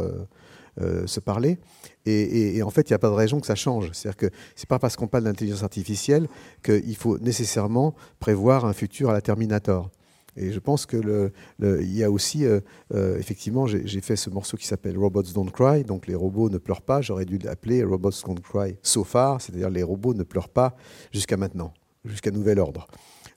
[0.81, 1.59] euh, se parler.
[2.07, 3.91] Et, en fait, il n'y a pas de raison que ça change.
[3.93, 4.27] C'est-à-dire que
[4.57, 6.29] ce n'est pas parce qu'on parle d'intelligence artificielle
[6.65, 9.91] qu'il faut nécessairement prévoir un futur à la Terminator.
[10.37, 11.31] Et je pense que
[11.61, 12.61] y a aussi, euh,
[12.95, 16.59] euh, effectivement, j'ai fait ce morceau qui s'appelle Robots Don't Cry, donc les robots ne
[16.59, 17.03] pleurent pas.
[17.03, 20.75] J'aurais dû l'appeler Robots Don't Cry so far, c'est-à-dire les robots ne pleurent pas
[21.13, 21.75] jusqu'à maintenant,
[22.05, 22.87] jusqu'à nouvel ordre.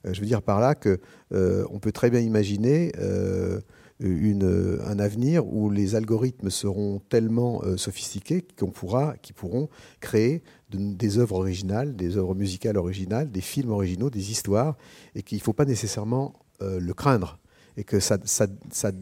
[0.06, 1.00] Euh, je veux dire par là que
[1.32, 2.92] on peut très bien imaginer
[4.00, 9.68] un avenir où les algorithmes seront tellement sophistiqués qu'on pourra, pourront
[10.00, 14.76] créer des œuvres originales, des œuvres musicales originales, des films originaux, des histoires,
[15.14, 17.38] et qu'il ne faut pas nécessairement le craindre
[17.76, 18.92] et que ça, ça, ça,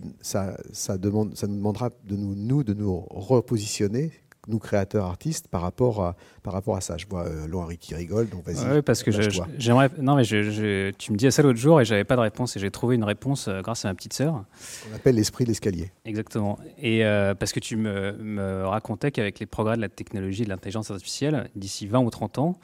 [0.73, 4.13] ça, demande, ça nous demandera de nous, nous, de nous repositionner
[4.49, 6.97] nous créateurs artistes par rapport à par rapport à ça.
[6.97, 8.77] Je vois euh, qui rigole, donc vas-y.
[8.77, 9.11] Oui, parce que
[9.59, 9.91] j'aimerais.
[9.99, 12.61] Non, mais je, tu me disais ça l'autre jour et j'avais pas de réponse et
[12.61, 14.45] j'ai trouvé une réponse euh, grâce à ma petite sœur.
[14.91, 15.91] On appelle l'esprit de l'escalier.
[16.05, 16.59] Exactement.
[16.79, 20.45] Et euh, parce que tu me, me racontais qu'avec les progrès de la technologie et
[20.45, 22.59] de l'intelligence artificielle, d'ici 20 ou 30 ans,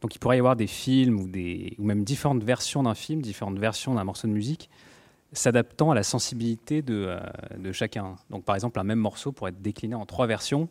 [0.00, 3.20] donc il pourrait y avoir des films ou des ou même différentes versions d'un film,
[3.20, 4.70] différentes versions d'un morceau de musique
[5.32, 7.20] s'adaptant à la sensibilité de, euh,
[7.58, 8.16] de, chacun.
[8.30, 10.68] Donc par exemple, un même morceau pourrait être décliné en trois versions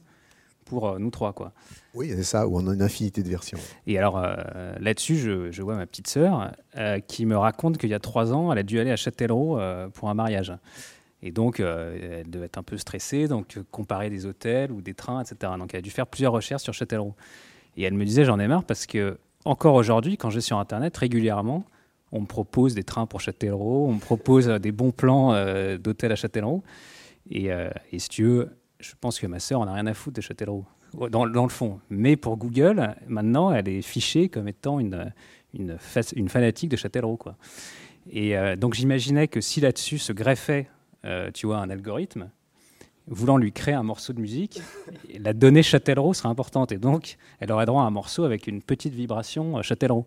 [0.65, 1.33] pour euh, nous trois.
[1.33, 1.53] Quoi.
[1.93, 3.59] Oui, c'est ça, où on a une infinité de versions.
[3.87, 6.51] Et alors euh, là-dessus, je, je, vois ma petite sœur
[7.07, 9.59] qui me raconte qu'il y a trois ans, elle a dû aller à Châtellerault
[9.93, 10.53] pour un mariage.
[11.21, 15.21] Et donc, elle devait être un peu stressée, donc comparer des hôtels ou des trains,
[15.21, 15.51] etc.
[15.57, 17.15] Donc, elle a dû faire plusieurs recherches sur Châtellerault.
[17.79, 20.59] Et elle me disait, j'en ai marre parce que, encore aujourd'hui, quand je vais sur
[20.59, 21.63] Internet, régulièrement,
[22.11, 26.11] on me propose des trains pour Châtellerault, on me propose des bons plans euh, d'hôtel
[26.11, 26.61] à Châtellerault.
[27.33, 28.49] Euh, et, si tu veux,
[28.81, 30.65] je pense que ma sœur en a rien à foutre de Châtellerault,
[31.09, 31.79] dans, le fond.
[31.89, 35.13] Mais pour Google, maintenant, elle est fichée comme étant une,
[35.53, 35.77] une,
[36.17, 37.15] une fanatique de Châtellerault.
[37.15, 37.37] Quoi.
[38.11, 40.67] Et euh, donc j'imaginais que si là-dessus se greffait,
[41.33, 42.29] tu vois, un algorithme,
[43.09, 44.61] voulant lui créer un morceau de musique,
[45.19, 46.71] la donnée Châtellerault serait importante.
[46.71, 50.05] Et donc, elle aurait droit à un morceau avec une petite vibration Châtellerault.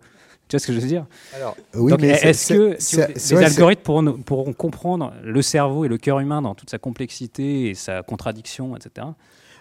[0.49, 1.07] Tu vois ce que je veux dire?
[1.35, 6.21] Alors, oui, mais est-ce que les algorithmes pourront, pourront, comprendre le cerveau et le cœur
[6.21, 9.07] humain dans toute sa complexité et sa contradiction, etc.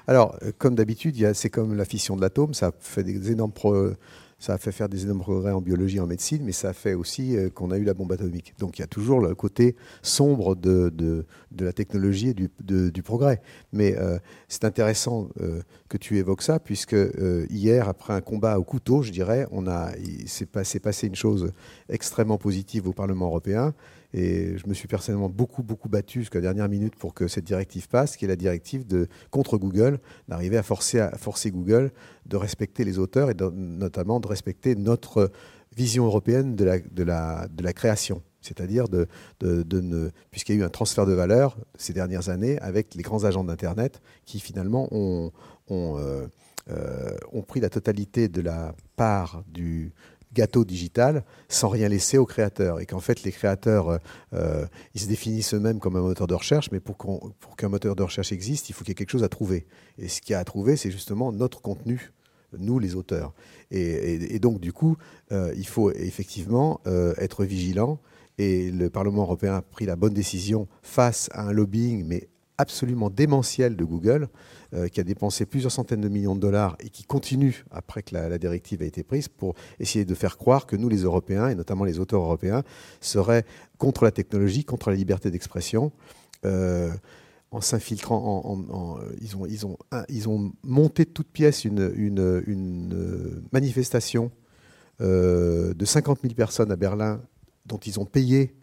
[0.08, 3.54] Alors, euh, comme d'habitude, c'est comme la fission de l'atome, ça fait des énormes
[4.42, 6.96] ça a fait faire des énormes progrès en biologie, en médecine, mais ça a fait
[6.96, 8.56] aussi euh, qu'on a eu la bombe atomique.
[8.58, 11.28] Donc il y a toujours le côté sombre de, de,
[11.60, 13.42] la technologie et du, progrès.
[13.74, 16.96] Mais euh, c'est intéressant euh, que tu évoques ça, puisque
[17.50, 21.52] hier, après un combat au couteau, je dirais, on a, il s'est passé, une chose
[21.90, 23.74] extrêmement positive au Parlement européen.
[24.14, 27.46] Et je me suis personnellement beaucoup, beaucoup battu jusqu'à la dernière minute pour que cette
[27.46, 31.02] directive passe, qui est la directive de, contre Google, d'arriver à forcer,
[31.46, 31.92] Google
[32.26, 35.32] de respecter les auteurs et notamment de respecter notre
[35.76, 38.22] vision européenne de de de la création.
[38.42, 39.08] C'est-à-dire de,
[39.40, 43.04] de, de puisqu'il y a eu un transfert de valeur ces dernières années avec les
[43.04, 45.32] grands agents d'Internet qui finalement ont,
[45.70, 46.28] ont, euh,
[46.70, 49.94] euh, ont pris la totalité de la part du,
[50.34, 52.80] gâteau digital sans rien laisser aux créateurs.
[52.80, 54.00] Et qu'en fait, les créateurs,
[54.34, 54.66] euh,
[54.96, 56.98] ils se définissent eux-mêmes comme un moteur de recherche, mais pour
[57.58, 59.68] qu'un moteur de recherche existe, il faut qu'il y ait quelque chose à trouver.
[59.98, 62.14] Et ce qu'il y a à trouver, c'est justement notre contenu,
[62.58, 63.34] nous les auteurs.
[63.72, 64.96] Et, donc, du coup,
[65.32, 66.80] il faut effectivement
[67.18, 68.00] être vigilant.
[68.38, 73.10] Et le Parlement européen a pris la bonne décision face à un lobbying, mais absolument
[73.10, 74.30] démentiel de Google,
[74.74, 78.14] euh, qui a dépensé plusieurs centaines de millions de dollars et qui continue, après que
[78.14, 81.56] la, directive a été prise, pour essayer de faire croire que nous, les Européens, et
[81.56, 82.64] notamment les auteurs européens,
[83.02, 83.46] seraient
[83.80, 85.92] contre la technologie, contre la liberté d'expression.
[86.46, 86.92] Euh,
[87.54, 89.78] en s'infiltrant, en, ils, ont, ils, ont,
[90.08, 94.32] ils ont monté de toutes pièces une, une, une manifestation
[95.02, 97.22] euh, de 50 000 personnes à Berlin,
[97.72, 98.54] dont ils ont payé,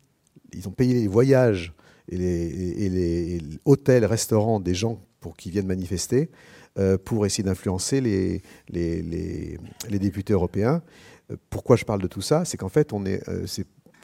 [0.52, 1.72] ils ont payé les voyages
[2.11, 6.30] et les, hôtels, restaurants des gens pour qu'ils viennent manifester,
[6.78, 8.42] euh, pour essayer d'influencer les,
[9.90, 10.82] députés européens.
[11.30, 12.44] Euh, pourquoi je parle de tout ça?
[12.44, 13.46] C'est qu'en fait, on est, euh,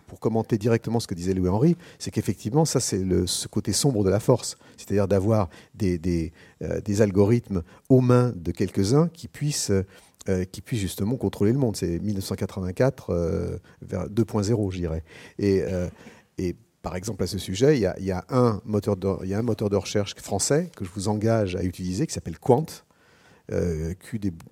[0.07, 4.05] pour commenter directement ce que disait Louis Henry, c'est qu'effectivement, ça, c'est ce côté sombre
[4.05, 6.33] de la force, c'est-à-dire d'avoir des,
[7.01, 9.73] algorithmes aux mains de quelques-uns qui puissent,
[10.53, 11.77] qui puissent justement contrôler le monde.
[11.77, 15.05] C'est 1984 vers 2.0, je dirais.
[15.39, 15.63] Et,
[16.39, 20.85] et par exemple, à ce sujet, il y a, un, moteur de, recherche français que
[20.85, 22.67] je vous engage à utiliser qui s'appelle Quant,
[23.51, 23.95] euh,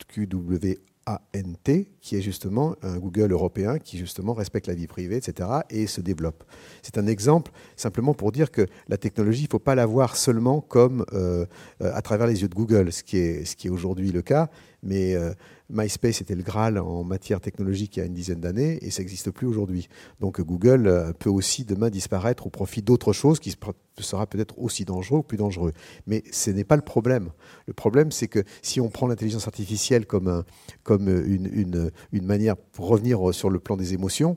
[0.09, 5.87] QWANT, qui est justement un Google européen qui justement respecte la vie privée, etc., et
[5.87, 6.43] se développe.
[6.81, 10.17] C'est un exemple simplement pour dire que la technologie, il ne faut pas la voir
[10.17, 11.45] seulement comme euh,
[11.81, 14.49] à travers les yeux de Google, ce qui est, ce qui est aujourd'hui le cas,
[14.83, 15.35] mais euh,
[15.71, 19.03] MySpace était le Graal en matière technologique il y a une dizaine d'années et ça
[19.03, 19.89] n'existe plus aujourd'hui.
[20.21, 23.57] Donc Google euh, peut aussi demain disparaître au profit d'autres choses qui
[23.99, 25.73] sera peut-être aussi dangereux ou plus dangereux.
[26.07, 27.31] Mais ce n'est pas le problème.
[27.67, 30.45] Le problème, c'est que si on prend l'intelligence artificielle comme,
[30.83, 34.37] comme une, manière pour revenir sur le plan des émotions,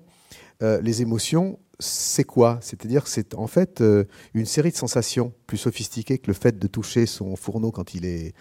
[0.64, 2.60] euh, les émotions, c'est quoi?
[2.62, 6.58] C'est-à-dire que c'est en fait euh, une série de sensations plus sophistiquées que le fait
[6.58, 8.34] de toucher son fourneau quand il est,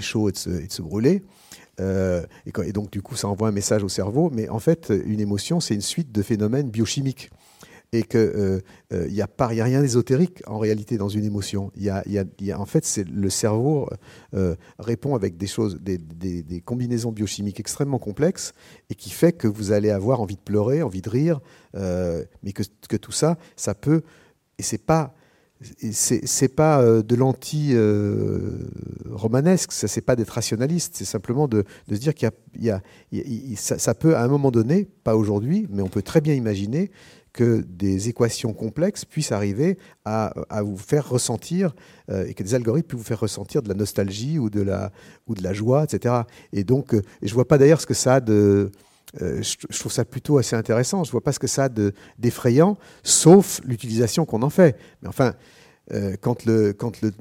[0.00, 1.22] chaud et et de se brûler.
[1.80, 4.30] Euh, et, donc, du coup, ça envoie un message au cerveau.
[4.32, 7.30] Mais en fait, une émotion, c'est une suite de phénomènes biochimiques.
[7.92, 11.72] et que il n'y a pas, a rien d'ésotérique en réalité dans une émotion.
[11.74, 13.88] Y y a, en fait, c'est le cerveau
[14.78, 18.52] répond avec des choses, des, combinaisons biochimiques extrêmement complexes
[18.90, 21.40] et qui fait que vous allez avoir envie de pleurer, envie de rire,
[21.74, 24.02] mais que, que tout ça, ça peut
[24.58, 25.14] et c'est pas
[25.60, 32.14] c'est pas euh, de l'anti-romanesque, ça c'est pas d'être rationaliste, c'est simplement de, se dire
[32.14, 32.30] qu'il
[32.60, 32.80] y a,
[33.56, 36.92] ça, peut à un moment donné, pas aujourd'hui, mais on peut très bien imaginer
[37.32, 40.32] que des équations complexes puissent arriver à,
[40.62, 41.74] vous faire ressentir
[42.10, 44.92] euh, et que des algorithmes puissent vous faire ressentir de la nostalgie ou de la,
[45.26, 46.22] ou de la joie, etc.
[46.52, 48.72] Et donc, euh, je vois pas d'ailleurs ce que ça a de
[49.18, 51.04] je, trouve ça plutôt assez intéressant.
[51.04, 51.68] Je ne vois pas ce que ça a
[52.18, 54.76] d'effrayant, sauf l'utilisation qu'on en fait.
[55.02, 55.34] Mais enfin,
[55.92, 57.12] euh, quand le, quand le,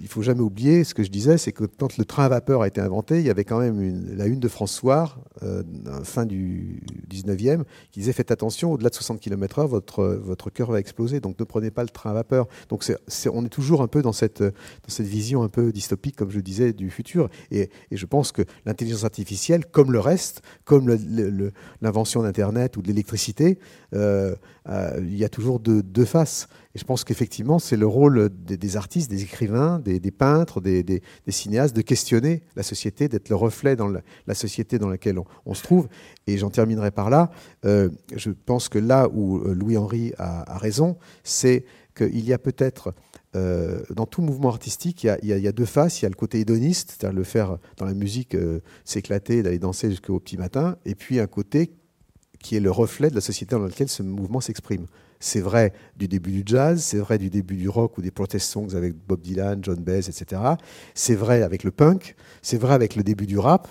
[0.00, 2.62] il faut jamais oublier ce que je disais, c'est que quand le train à vapeur
[2.62, 5.62] a été inventé, il y avait quand même la une de François, euh,
[6.04, 10.80] fin du 19e, qui disait faites attention, au-delà de 60 km/h, votre, votre cœur va
[10.80, 12.48] exploser, donc ne prenez pas le train à vapeur.
[12.68, 16.16] Donc c'est on est toujours un peu dans cette, dans cette vision un peu dystopique,
[16.16, 17.28] comme je disais, du futur.
[17.50, 20.88] Et, et je pense que l'intelligence artificielle, comme le reste, comme
[21.80, 23.58] l'invention d'Internet ou de l'électricité,
[23.94, 24.34] euh,
[24.68, 26.48] euh, il y a toujours deux, deux faces.
[26.74, 31.74] Et je pense qu'effectivement, c'est le rôle des, artistes, des écrivains, des, peintres, des, cinéastes
[31.74, 35.88] de questionner la société, d'être le reflet dans la, société dans laquelle on, se trouve.
[36.28, 37.30] Et j'en terminerai par là.
[37.64, 41.64] Euh, je pense que là où euh, Louis-Henri a, raison, c'est
[41.96, 42.94] qu'il y a peut-être
[43.34, 46.00] euh, dans tout mouvement artistique, il y, a, deux faces.
[46.00, 48.36] Il y a le côté hédoniste, c'est-à-dire le faire dans la musique,
[48.84, 51.72] s'éclater, d'aller danser jusqu'au petit matin, et puis un côté
[52.38, 54.86] qui est le reflet de la société dans laquelle ce mouvement s'exprime.
[55.20, 58.50] C'est vrai du début du jazz, c'est vrai du début du rock ou des protest
[58.50, 60.40] songs avec Bob Dylan, John Baez, etc.
[60.94, 63.68] C'est vrai avec le punk, c'est vrai avec le début du rap.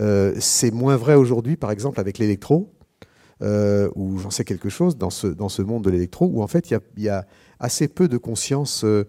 [0.00, 2.72] Euh, c'est moins vrai aujourd'hui, par exemple, avec l'électro,
[3.42, 6.46] euh, où j'en sais quelque chose dans ce, dans ce monde de l'électro, où en
[6.46, 7.26] fait il y, a,
[7.58, 9.06] assez peu de conscience euh,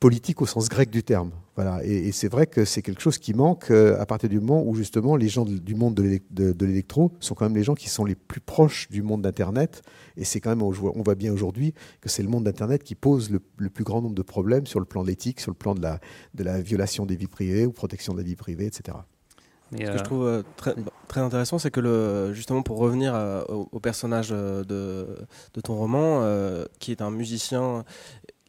[0.00, 1.30] politique au sens grec du terme.
[1.58, 1.82] Voilà.
[1.82, 4.76] Et, c'est vrai que c'est quelque chose qui manque euh, à partir du moment où
[4.76, 8.14] justement les gens du monde de l'électro sont quand même les gens qui sont les
[8.14, 9.82] plus proches du monde d'Internet.
[10.16, 13.32] Et c'est quand même, on voit bien aujourd'hui que c'est le monde d'Internet qui pose
[13.32, 13.40] le,
[13.70, 15.98] plus grand nombre de problèmes sur le plan de l'éthique, sur le plan de la,
[16.34, 18.96] de la violation des vies privées ou protection de la vie privée, etc.
[19.72, 20.76] Ce que je euh, trouve euh, très,
[21.08, 23.14] très intéressant, c'est que le, justement pour revenir
[23.48, 26.24] au, personnage de, de, ton roman,
[26.78, 27.84] qui est un musicien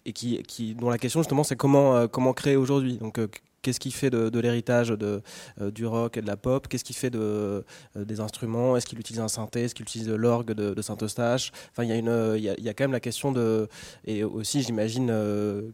[0.06, 3.00] et qui, qui, dont la question justement c'est comment, euh, comment créer aujourd'hui.
[3.18, 3.28] Euh,
[3.62, 5.22] qu'est-ce qui fait de, l'héritage de,
[5.62, 6.68] euh, du rock et de la pop?
[6.68, 7.64] Qu'est-ce qui fait de,
[7.96, 8.78] des instruments?
[8.78, 9.64] Est-ce qu'il utilise un synthé?
[9.64, 11.52] Est-ce qu'il utilise de l'orgue de, Saint-Eustache?
[11.72, 13.68] Enfin, il y, a une, il, y a, quand même la question de.
[14.06, 15.14] Et aussi, j'imagine,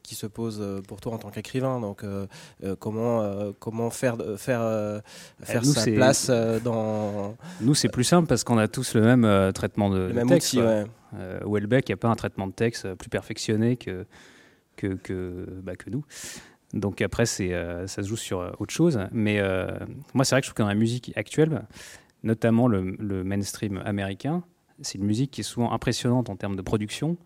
[0.03, 1.79] qui se pose pour toi en tant qu'écrivain.
[1.79, 2.03] Donc,
[2.79, 5.01] comment, comment faire, faire,
[5.41, 6.29] faire nous, sa place
[6.63, 7.35] dans.
[7.61, 10.53] Nous, c'est plus simple parce qu'on a tous le même traitement de, le même texte.
[10.53, 10.85] Outil, ouais.
[11.19, 14.05] Euh, Welbeck, il n'y a pas un traitement de texte plus perfectionné que,
[14.75, 16.03] que, que, bah, que nous.
[16.75, 18.99] Donc après, euh, ça se joue sur euh, autre chose.
[19.11, 19.41] Mais
[20.13, 21.63] moi, c'est vrai que je trouve que dans la musique actuelle,
[22.23, 24.43] notamment le, mainstream américain,
[24.81, 27.17] c'est une musique qui est souvent impressionnante en termes de production,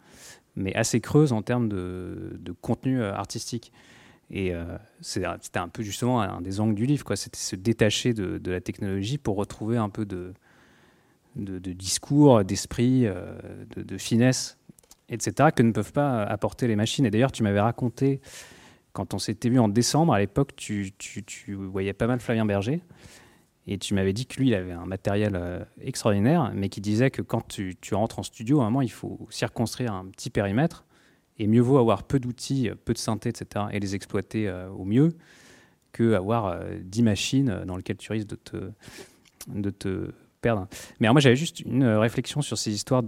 [0.55, 3.71] mais assez creuse en termes de, contenu artistique.
[4.31, 4.53] Et
[5.01, 7.15] c'était un peu justement un des angles du livre, quoi.
[7.15, 10.33] C'était se détacher de, la technologie pour retrouver un peu de,
[11.35, 13.33] discours, d'esprit, euh,
[13.75, 14.57] de, finesse,
[15.09, 17.05] etc., que ne peuvent pas apporter les machines.
[17.05, 18.21] Et d'ailleurs, tu m'avais raconté,
[18.99, 20.93] quand on s'était vu en décembre, à l'époque, tu,
[21.47, 22.81] voyais pas mal Flavien Berger.
[23.65, 27.09] Et tu m'avais dit que lui, il avait un matériel euh, extraordinaire, mais qui disait
[27.09, 30.85] que quand tu, rentres en studio, à un moment, il faut circonstruire un petit périmètre.
[31.37, 34.83] Et mieux vaut avoir peu d'outils, peu de synthé, etc., et les exploiter euh, au
[34.83, 35.13] mieux,
[35.93, 40.67] que avoir 10 machines dans lesquelles tu risques de te, perdre.
[40.99, 43.03] Mais moi, j'avais juste une réflexion sur ces histoires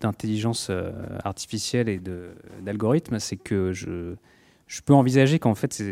[0.00, 0.90] d'intelligence euh,
[1.22, 2.00] artificielle et
[2.62, 3.18] d'algorithmes.
[3.18, 4.16] C'est que je,
[4.68, 5.82] je peux envisager qu'en fait,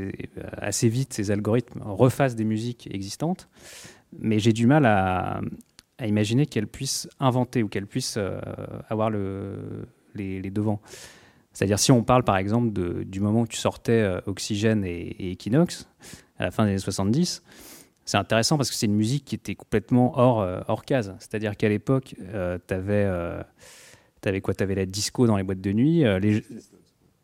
[0.58, 3.48] assez vite, ces algorithmes refassent des musiques existantes,
[4.16, 5.40] mais j'ai du mal à,
[6.04, 8.38] imaginer qu'elles puissent inventer ou qu'elles puissent euh,
[8.88, 10.80] avoir le, les, devants.
[11.54, 12.70] C'est-à-dire, si on parle par exemple
[13.04, 15.88] du moment où tu sortais euh, Oxygène et, Equinox,
[16.38, 17.42] à la fin des années 70,
[18.06, 21.14] c'est intéressant parce que c'est une musique qui était complètement hors, euh, hors case.
[21.18, 23.42] C'est-à-dire qu'à l'époque, euh, tu avais, euh,
[24.42, 24.54] quoi?
[24.54, 26.04] Tu avais la disco dans les boîtes de nuit.
[26.20, 26.44] les,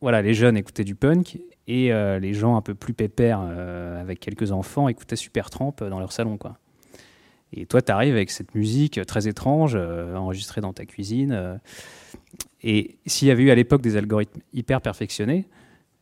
[0.03, 1.91] voilà, les jeunes écoutaient du punk et
[2.21, 6.37] les gens un peu plus pépères, avec quelques enfants, écoutaient Supertramp dans leur salon.
[6.37, 6.59] Quoi.
[7.53, 11.61] Et toi, tu arrives avec cette musique très étrange, enregistrée dans ta cuisine.
[12.63, 15.47] et s'il y avait eu à l'époque des algorithmes hyper perfectionnés,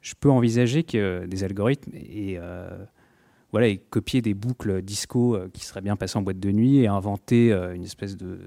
[0.01, 2.40] je peux envisager que des algorithmes et
[3.53, 6.78] voilà, et copier des boucles disco euh, qui seraient bien passées en boîte de nuit
[6.78, 8.38] et inventer euh, une espèce de,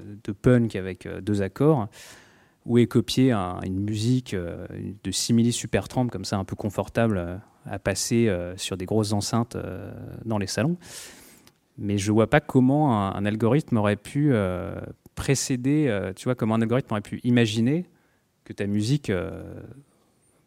[0.42, 1.88] punk avec euh, deux accords.
[2.66, 7.80] Où est copiée une musique de simili super trempe comme ça un peu confortable à
[7.80, 9.58] passer sur des grosses enceintes
[10.26, 10.78] dans les salons.
[11.78, 14.34] Mais je vois pas comment un, algorithme aurait pu
[15.16, 17.86] précéder, tu vois, comment un algorithme aurait pu imaginer
[18.46, 19.12] que ta musique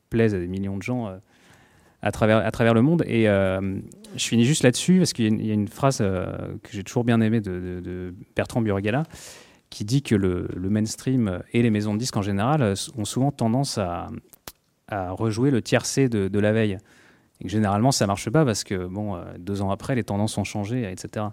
[0.08, 1.18] plaise à des millions de gens
[2.06, 3.04] à travers, le monde.
[3.06, 3.78] Et euh,
[4.16, 6.26] je finis juste là-dessus, parce qu'il y, a une phrase euh,
[6.62, 9.04] que j'ai toujours bien aimée de, Bertrand Burgala,
[9.76, 13.76] qui dit que le, mainstream et les maisons de disques en général ont souvent tendance
[13.76, 14.08] à,
[14.88, 16.78] rejouer le tiercé de, la veille.
[17.42, 20.38] Et que généralement, ça marche pas parce que, bon, euh, deux ans après, les tendances
[20.38, 21.26] ont changé, etc.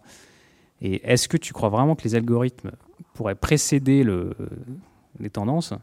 [0.81, 2.71] Et est-ce que tu crois vraiment que les algorithmes
[3.13, 4.35] pourraient précéder le,
[5.21, 5.73] les tendances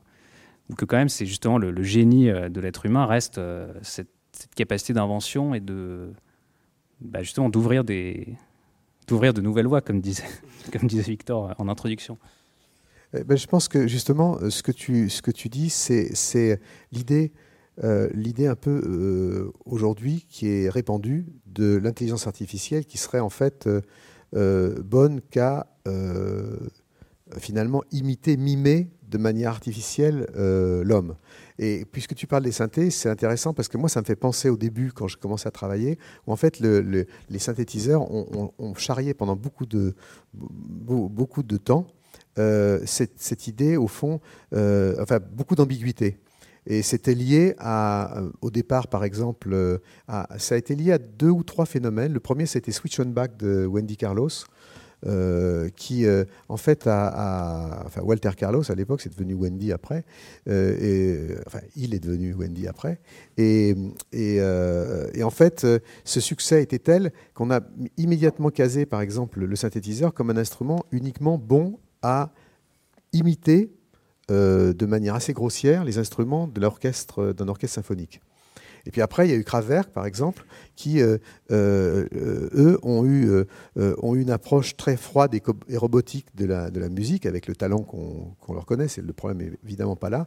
[0.68, 3.40] ou que quand même c'est justement le, génie de l'être humain reste
[3.80, 6.12] cette cette capacité d'invention et de
[7.00, 8.36] bah, justement d'ouvrir des
[9.08, 10.28] d'ouvrir de nouvelles voies, comme disait,
[10.72, 12.18] comme disait Victor en introduction?
[13.12, 16.60] Eh ben, je pense que justement, euh, ce que tu, dis, c'est
[16.92, 17.32] l'idée
[17.82, 23.30] euh, l'idée un peu euh, aujourd'hui qui est répandue de l'intelligence artificielle qui serait en
[23.30, 23.68] fait
[24.32, 25.66] bonne qu'à
[27.38, 30.26] finalement imiter, mimer de manière artificielle
[30.84, 31.16] l'homme.
[31.58, 34.48] Et puisque tu parles des synthés, c'est intéressant parce que moi, ça me fait penser
[34.50, 39.36] au début, quand je commençais à travailler, où en fait, les synthétiseurs ont, charrié pendant
[39.36, 39.96] beaucoup de
[41.56, 41.88] temps
[42.38, 44.20] euh, cette, idée, au fond,
[44.54, 46.18] euh, enfin, beaucoup d'ambiguïté.
[46.66, 51.30] Et c'était lié à, au départ, par exemple, à, ça a été lié à deux
[51.30, 52.12] ou trois phénomènes.
[52.12, 54.28] Le premier, c'était Switch on Back de Wendy Carlos,
[55.06, 60.04] euh, qui euh, en fait a, enfin Walter Carlos à l'époque, c'est devenu Wendy après,
[60.46, 63.00] euh, et, enfin il est devenu Wendy après,
[63.38, 63.74] et,
[65.22, 65.66] en fait
[66.04, 67.60] ce succès était tel qu'on a
[67.96, 72.30] immédiatement casé par exemple le synthétiseur comme un instrument uniquement bon à
[73.12, 73.72] imiter
[74.28, 77.34] de manière assez grossière les instruments d'un orchestre
[77.66, 78.20] symphonique.
[78.86, 80.44] Et puis après, il y a eu Kraftwerk, par exemple,
[80.76, 81.18] qui, euh,
[81.50, 86.80] euh, eux, ont eu, euh, ont une approche très froide et, robotique de la, de
[86.80, 88.86] la, musique, avec le talent qu'on leur connaît.
[88.96, 90.26] Le problème n'est évidemment pas là.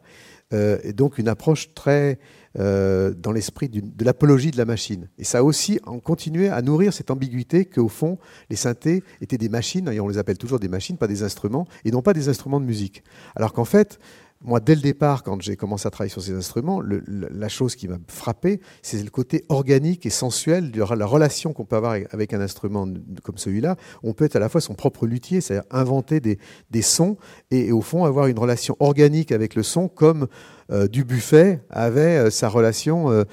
[0.52, 2.20] et donc une approche très
[2.56, 5.10] dans l'esprit de l'apologie de la machine.
[5.18, 8.20] Et ça aussi continué à nourrir cette ambiguïté qu'au fond,
[8.52, 11.68] les synthés étaient des machines, et on les appelle toujours des machines, pas des instruments,
[11.84, 13.04] et non pas des instruments de musique.
[13.36, 14.00] Alors qu'en fait,
[14.44, 17.88] moi, dès le départ, quand j'ai commencé à travailler sur ces instruments, la chose qui
[17.88, 22.34] m'a frappé, c'est le côté organique et sensuel de la relation qu'on peut avoir avec
[22.34, 22.88] un instrument
[23.24, 23.78] comme celui-là.
[24.04, 27.18] On peut être à la fois son propre luthier, c'est-à-dire inventer des, sons
[27.52, 30.28] et, au fond avoir une relation organique avec le son comme
[30.72, 33.26] euh, du buffet avait euh, sa relation, euh,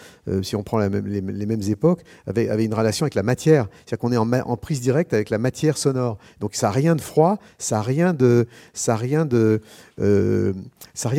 [0.43, 3.69] si on prend les, mêmes époques, avait, une relation avec la matière.
[3.85, 6.19] C'est-à-dire qu'on est en, prise directe avec la matière sonore.
[6.41, 9.61] Donc ça n'a rien de froid, ça n'a rien de, ça de,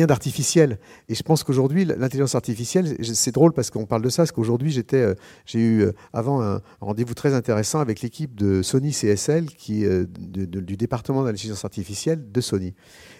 [0.06, 0.78] d'artificiel.
[1.08, 4.70] Et je pense qu'aujourd'hui, l'intelligence artificielle, c'est drôle parce qu'on parle de ça, parce qu'aujourd'hui,
[4.70, 11.24] j'ai eu avant un rendez-vous très intéressant avec l'équipe de Sony CSL, qui, du département
[11.24, 12.74] d'intelligence artificielle de Sony.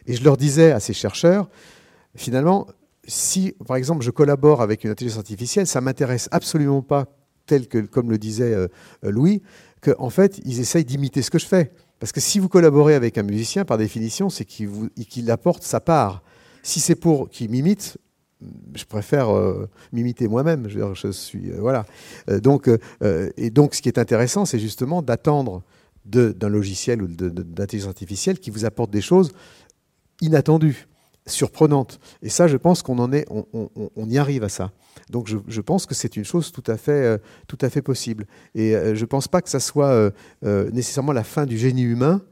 [0.07, 1.49] Et je leur disais à ces chercheurs,
[2.16, 2.66] finalement,
[3.07, 7.07] si, par exemple, je collabore avec une intelligence artificielle, ça m'intéresse absolument pas,
[7.46, 8.68] tel que, comme le disait euh,
[9.03, 9.42] Louis,
[9.80, 11.72] qu'en en fait, ils essayent d'imiter ce que je fais.
[11.98, 16.22] Parce que si vous collaborez avec un musicien, par définition, c'est qu'il apporte sa part.
[16.62, 17.98] Si c'est pour qu'il m'imite,
[18.74, 20.68] je préfère euh, m'imiter moi-même.
[20.68, 21.84] Je, suis euh, voilà.
[22.28, 22.68] donc
[23.36, 25.62] et donc, ce qui est intéressant, c'est justement d'attendre
[26.05, 29.32] d'un logiciel ou d'intelligence artificielle qui vous apporte des choses
[30.20, 30.88] inattendues
[31.26, 32.00] surprenante.
[32.22, 34.72] Et ça, je pense qu'on en est, on, y arrive à ça.
[35.10, 38.26] Donc, je, pense que c'est une chose tout à fait, euh, tout à fait possible.
[38.54, 40.12] Et euh, je ne pense pas que ça soit
[40.44, 42.22] euh, nécessairement la fin du génie humain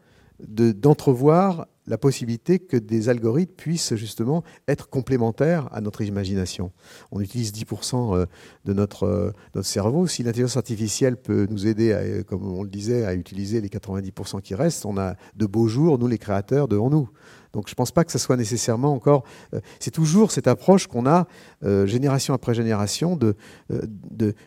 [0.48, 6.72] d'entrevoir la possibilité que des algorithmes puissent justement être complémentaires à notre imagination.
[7.10, 8.26] On utilise 10%
[8.64, 10.06] de notre, notre cerveau.
[10.06, 14.54] Si l'intelligence artificielle peut nous aider, comme on le disait, à utiliser les 90% qui
[14.54, 17.10] restent, on a de beaux jours, nous les créateurs, devant nous.
[17.52, 19.24] Donc je ne pense pas que ce soit nécessairement encore...
[19.54, 21.26] Euh, c'est toujours cette approche qu'on a,
[21.64, 23.82] euh, génération après génération, euh,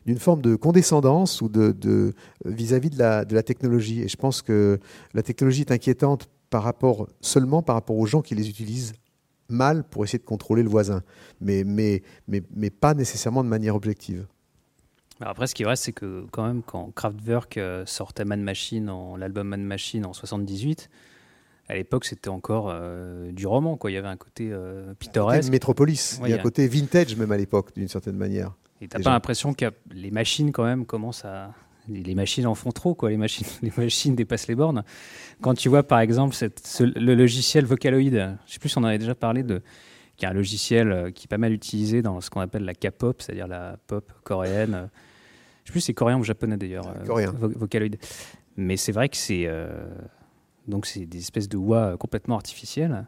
[0.05, 2.13] d'une forme de condescendance ou de
[2.45, 4.01] vis-à-vis de, la, technologie.
[4.01, 4.79] Et je pense que
[5.13, 8.93] la technologie est inquiétante par rapport, seulement par rapport aux gens qui les utilisent
[9.49, 11.03] mal pour essayer de contrôler le voisin,
[11.41, 14.25] mais, mais, mais, mais pas nécessairement de manière objective.
[15.19, 19.47] Après, ce qui est vrai, c'est que quand même, quand Kraftwerk sortait Man Machine, l'album
[19.47, 20.89] Man Machine en 78,
[21.69, 23.77] à l'époque, c'était encore euh, du roman.
[23.77, 23.91] Quoi.
[23.91, 25.49] Il y avait un côté euh, pittoresque.
[25.49, 26.19] métropolis.
[26.23, 28.53] il y a un côté vintage, même à l'époque, d'une certaine manière.
[28.81, 31.53] Et t'as pas l'impression que les machines, quand même, commencent à.
[31.89, 33.09] Les machines en font trop, quoi.
[33.09, 34.83] Les machines, les machines dépassent les bornes.
[35.41, 38.85] Quand tu vois, par exemple, cette, le logiciel Vocaloid, je sais plus si on en
[38.85, 39.61] avait déjà parlé, de,
[40.15, 43.21] qui est un logiciel qui est pas mal utilisé dans ce qu'on appelle la K-pop,
[43.21, 44.71] c'est-à-dire la pop coréenne.
[44.71, 44.87] Je ne
[45.65, 46.93] sais plus si c'est coréen ou japonais d'ailleurs.
[47.05, 47.33] Coréen.
[47.37, 47.97] Vocaloid.
[48.55, 49.49] Mais c'est vrai que c'est
[50.67, 53.07] donc c'est des espèces de voix complètement artificielles.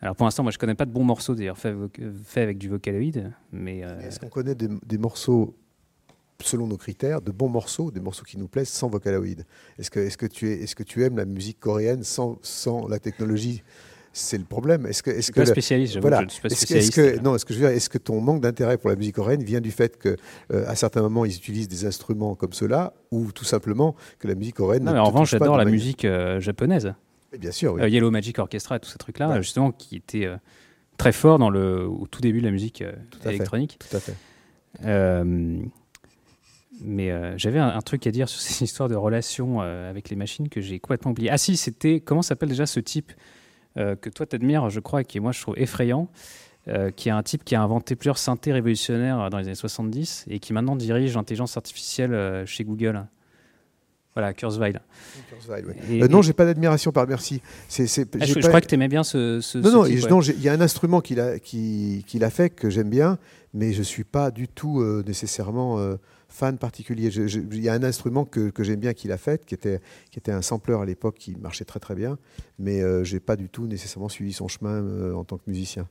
[0.00, 1.76] Alors pour l'instant, moi je connais pas de bons morceaux d'ailleurs faits
[2.24, 5.56] fait avec du Vocaloid, mais est-ce qu'on connaît des morceaux
[6.44, 9.44] selon nos critères, de bons morceaux, des morceaux qui nous plaisent sans Vocaloid.
[9.78, 12.38] Est-ce que, est que, tu es, est -ce que tu aimes la musique coréenne sans,
[12.42, 13.62] sans la technologie?
[14.18, 14.86] C'est le problème.
[14.86, 16.20] Est-ce que, est-ce que, pas spécialiste, voilà.
[16.20, 16.98] je ne suis pas spécialiste.
[16.98, 18.96] Est-ce que, non, est-ce que je veux dire, est-ce que ton manque d'intérêt pour la
[18.96, 20.16] musique coréenne vient du fait que,
[20.52, 24.34] euh, à certains moments, ils utilisent des instruments comme cela, ou tout simplement que la
[24.34, 26.94] musique coréenne non, mais en revanche, j'adore la musique euh, japonaise.
[27.38, 27.82] bien sûr, oui.
[27.82, 30.28] Euh, Yellow Magic Orchestra et tous ces trucs-là, justement, qui étaient
[30.96, 32.84] très forts dans le, au tout début de la musique
[33.24, 33.78] électronique.
[33.78, 34.14] Tout à fait.
[36.80, 40.16] Mais euh, j'avais un, truc à dire sur ces histoires de relations euh, avec les
[40.16, 41.30] machines que j'ai complètement oublié.
[41.30, 43.12] Ah si, c'était, comment s'appelle déjà ce type?
[43.78, 46.08] Que toi t'admires, je crois, et qui moi je trouve effrayant,
[46.96, 50.38] qui est un type qui a inventé plusieurs synthés révolutionnaires dans les années 70 et
[50.38, 53.06] qui maintenant dirige l'intelligence artificielle chez Google.
[54.14, 54.74] Voilà, Kurzweil.
[55.30, 55.64] Kurzweil
[56.10, 57.40] non, j'ai pas d'admiration par merci.
[57.70, 59.40] Ah, je, crois que tu aimais bien ce.
[59.40, 62.90] ce non, non, il y a un instrument qu'il a, qui, a fait que j'aime
[62.90, 63.18] bien,
[63.54, 65.78] mais je suis pas du tout nécessairement
[66.28, 67.08] fan particulier.
[67.08, 70.18] Il y a un instrument que, que j'aime bien qu'il a fait, qui était, qui
[70.18, 72.18] était un sampler à l'époque qui marchait très très bien,
[72.58, 75.44] mais euh, je n'ai pas du tout nécessairement suivi son chemin euh, en tant que
[75.46, 75.88] musicien.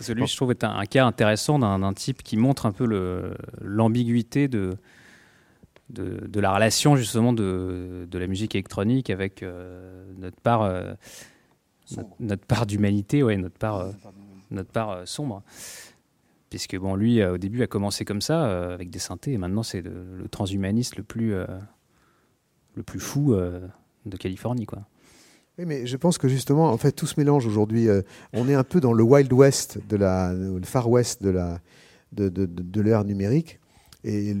[0.00, 3.32] Celui, je trouve, est un, cas intéressant d'un type qui montre un peu
[3.62, 4.76] l'ambiguïté de,
[5.88, 10.70] de, de, la relation justement de, de, la musique électronique avec euh, notre part,
[12.20, 13.86] notre, part d'humanité, ouais, notre part,
[14.50, 15.42] notre part sombre
[16.50, 19.38] puisque bon, lui, euh, au début, a commencé comme ça, euh, avec des synthés, et
[19.38, 21.46] maintenant, c'est le, transhumaniste le plus, euh,
[22.74, 24.86] le plus fou de Californie, quoi.
[25.58, 27.88] Oui, mais je pense que justement, en fait, tout se mélange aujourd'hui.
[28.34, 31.58] on est un peu dans le Wild West, de la, le Far West de l'ère
[32.12, 33.58] de, de, de numérique.
[34.04, 34.34] Et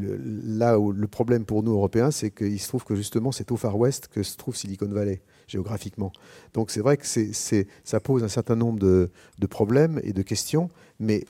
[0.44, 3.56] là où le problème pour nous, Européens, c'est qu'il se trouve que justement, c'est au
[3.56, 6.12] Far West que se trouve Silicon Valley, géographiquement.
[6.54, 10.22] Donc c'est vrai que c'est, ça pose un certain nombre de, de, problèmes et de
[10.22, 11.24] questions, mais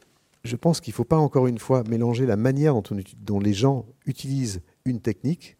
[0.47, 2.75] je pense qu'il ne faut pas encore une fois mélanger la manière
[3.21, 5.57] dont, les gens utilisent une technique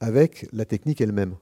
[0.00, 1.34] avec la technique elle-même.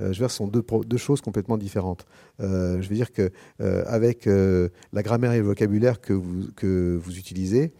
[0.00, 2.06] Euh, je veux dire, ce sont deux, choses complètement différentes.
[2.40, 3.30] Euh, je veux dire que
[3.60, 7.72] euh, avec la grammaire et le vocabulaire que vous, utilisez,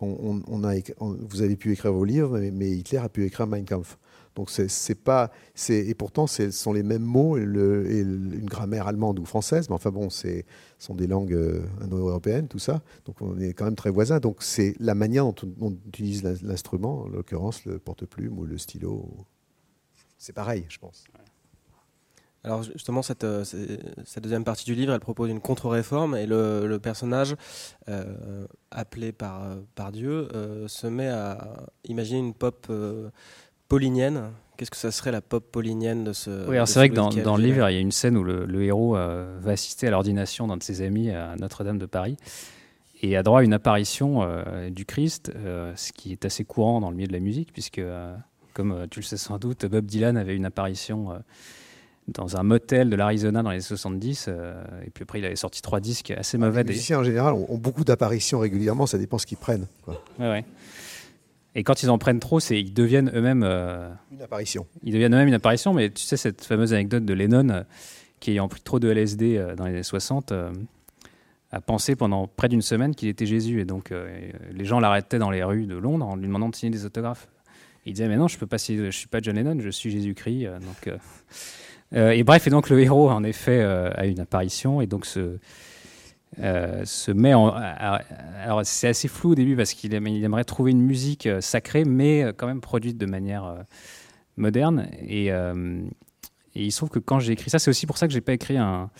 [0.00, 3.98] vous avez pu écrire vos livres, mais, Hitler a pu écrire Mein Kampf.
[4.40, 5.30] Donc c'est pas,
[5.68, 9.90] et pourtant ce sont les mêmes mots et, une grammaire allemande ou française, mais enfin
[9.90, 10.44] bon, ce
[10.78, 12.80] sont des langues euh, indo-européennes, tout ça.
[13.04, 14.18] Donc on est quand même très voisins.
[14.18, 19.10] Donc c'est la manière dont on, utilise l'instrument, en l'occurrence le porte-plume ou le stylo.
[20.16, 21.04] C'est pareil, je pense.
[22.42, 26.78] Alors justement, cette, euh, cette, deuxième partie du livre, elle propose une contre-réforme et le,
[26.78, 27.36] personnage,
[27.90, 30.28] euh, appelé par, par Dieu,
[30.66, 32.72] se met à imaginer une pop
[33.70, 34.32] paulinienne.
[34.58, 36.46] Qu'est-ce que ça serait la pop paulinienne de ce.
[36.46, 38.62] Oui, c'est vrai que dans, dans le livre, il y a une scène où le,
[38.62, 42.18] héros euh, va assister à l'ordination d'un de ses amis à Notre-Dame de Paris
[43.00, 46.82] et a droit à une apparition euh, du Christ, euh, ce qui est assez courant
[46.82, 47.80] dans le milieu de la musique, puisque,
[48.52, 51.18] comme tu le sais sans doute, Bob Dylan avait une apparition
[52.08, 54.28] dans un motel de l'Arizona dans les 70,
[54.84, 56.64] et puis après il avait sorti trois disques assez ah, mauvais.
[56.64, 59.68] Les musiciens en général ont, beaucoup d'apparitions régulièrement, ça dépend ce qu'ils prennent.
[59.86, 60.44] Oui, ouais.
[61.54, 64.66] Et quand ils en prennent trop, c'est ils deviennent eux-mêmes euh, une apparition.
[64.82, 65.74] Ils deviennent eux-mêmes une apparition.
[65.74, 67.62] Mais tu sais cette fameuse anecdote de Lennon euh,
[68.20, 70.32] qui ayant pris trop de LSD euh, dans les années 60
[71.52, 73.92] a pensé pendant près d'une semaine qu'il était Jésus et donc
[74.52, 77.26] les gens l'arrêtaient dans les rues de Londres en lui demandant de signer des autographes.
[77.86, 79.90] il disait mais non je peux pas signer, je suis pas John Lennon, je suis
[79.90, 80.46] Jésus-Christ.
[80.46, 80.94] donc
[81.92, 85.40] et bref et donc le héros en effet a une apparition et donc ce
[86.38, 87.48] euh, se met en.
[87.48, 92.22] Alors, c'est assez flou au début parce qu'il aimerait trouver une musique euh, sacrée, mais
[92.22, 93.56] euh, quand même produite de manière
[94.36, 94.88] moderne.
[95.02, 95.30] Et,
[96.56, 98.32] il se trouve que quand j'ai écrit ça, c'est aussi pour ça que j'ai pas
[98.32, 98.90] écrit un,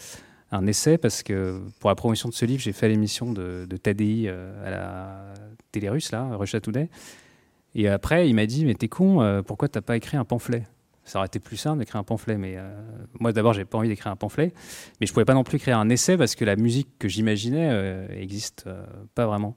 [0.67, 4.71] essai, parce que pour la promotion de ce livre, j'ai fait l'émission de, de à
[4.71, 5.35] la
[5.73, 6.61] télé russe, là, Russia.
[7.75, 10.65] Et après, il m'a dit Mais t'es con, pourquoi t'as pas écrit un pamphlet?
[11.05, 12.37] Ça aurait été plus simple d'écrire un pamphlet.
[12.37, 12.71] Mais euh,
[13.19, 14.53] moi, d'abord, j'ai pas envie d'écrire un pamphlet.
[15.01, 17.69] Mais je pouvais pas non plus créer un essai parce que la musique que j'imaginais
[17.71, 18.07] euh,
[18.67, 19.57] euh, pas vraiment.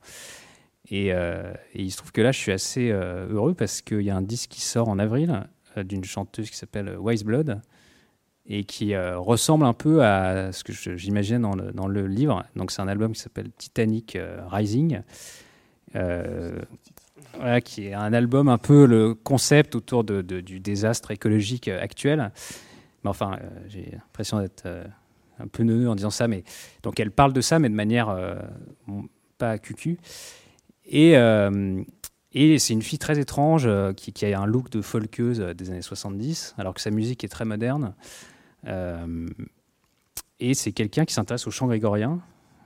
[0.90, 1.12] Et,
[1.76, 4.50] il se trouve que là, je suis assez heureux parce qu'il y a un disque
[4.52, 7.62] qui sort en avril d'une chanteuse qui s'appelle Wise Blood
[8.46, 12.44] et qui ressemble un peu à ce que j'imaginais dans le livre.
[12.58, 14.18] Donc, c'est un album qui s'appelle Titanic
[14.52, 15.02] Rising
[17.64, 22.32] qui est un album un peu le concept autour de, du désastre écologique actuel.
[23.04, 24.84] Mais enfin, euh, j'ai l'impression d'être euh,
[25.40, 26.28] un peu neuneux en disant ça.
[26.28, 26.44] Mais
[26.84, 28.36] donc elle parle de ça, mais de manière euh,
[29.38, 30.00] pas cucu.
[30.86, 31.14] Et,
[32.34, 35.82] et c'est une fille très étrange qui, qui, a un look de folkeuse des années
[35.82, 37.94] 70, alors que sa musique est très moderne.
[40.42, 42.20] et c'est quelqu'un qui s'intéresse au chant grégorien,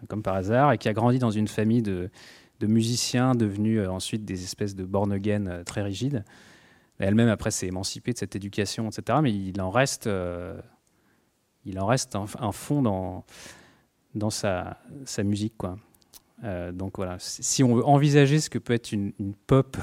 [0.07, 2.09] comme par hasard, et qui a grandi dans une famille de,
[2.59, 6.23] de musiciens devenus ensuite des espèces de born again très rigides.
[6.99, 9.19] Elle-même, après, s'est émancipée de cette éducation, etc.
[9.21, 10.59] Mais il en reste, euh,
[11.65, 13.23] il en reste un, fond dans,
[14.15, 15.55] dans sa, sa musique.
[15.57, 15.77] Quoi.
[16.43, 19.13] Euh, donc voilà, si on veut envisager ce que peut être une,
[19.45, 19.77] pop,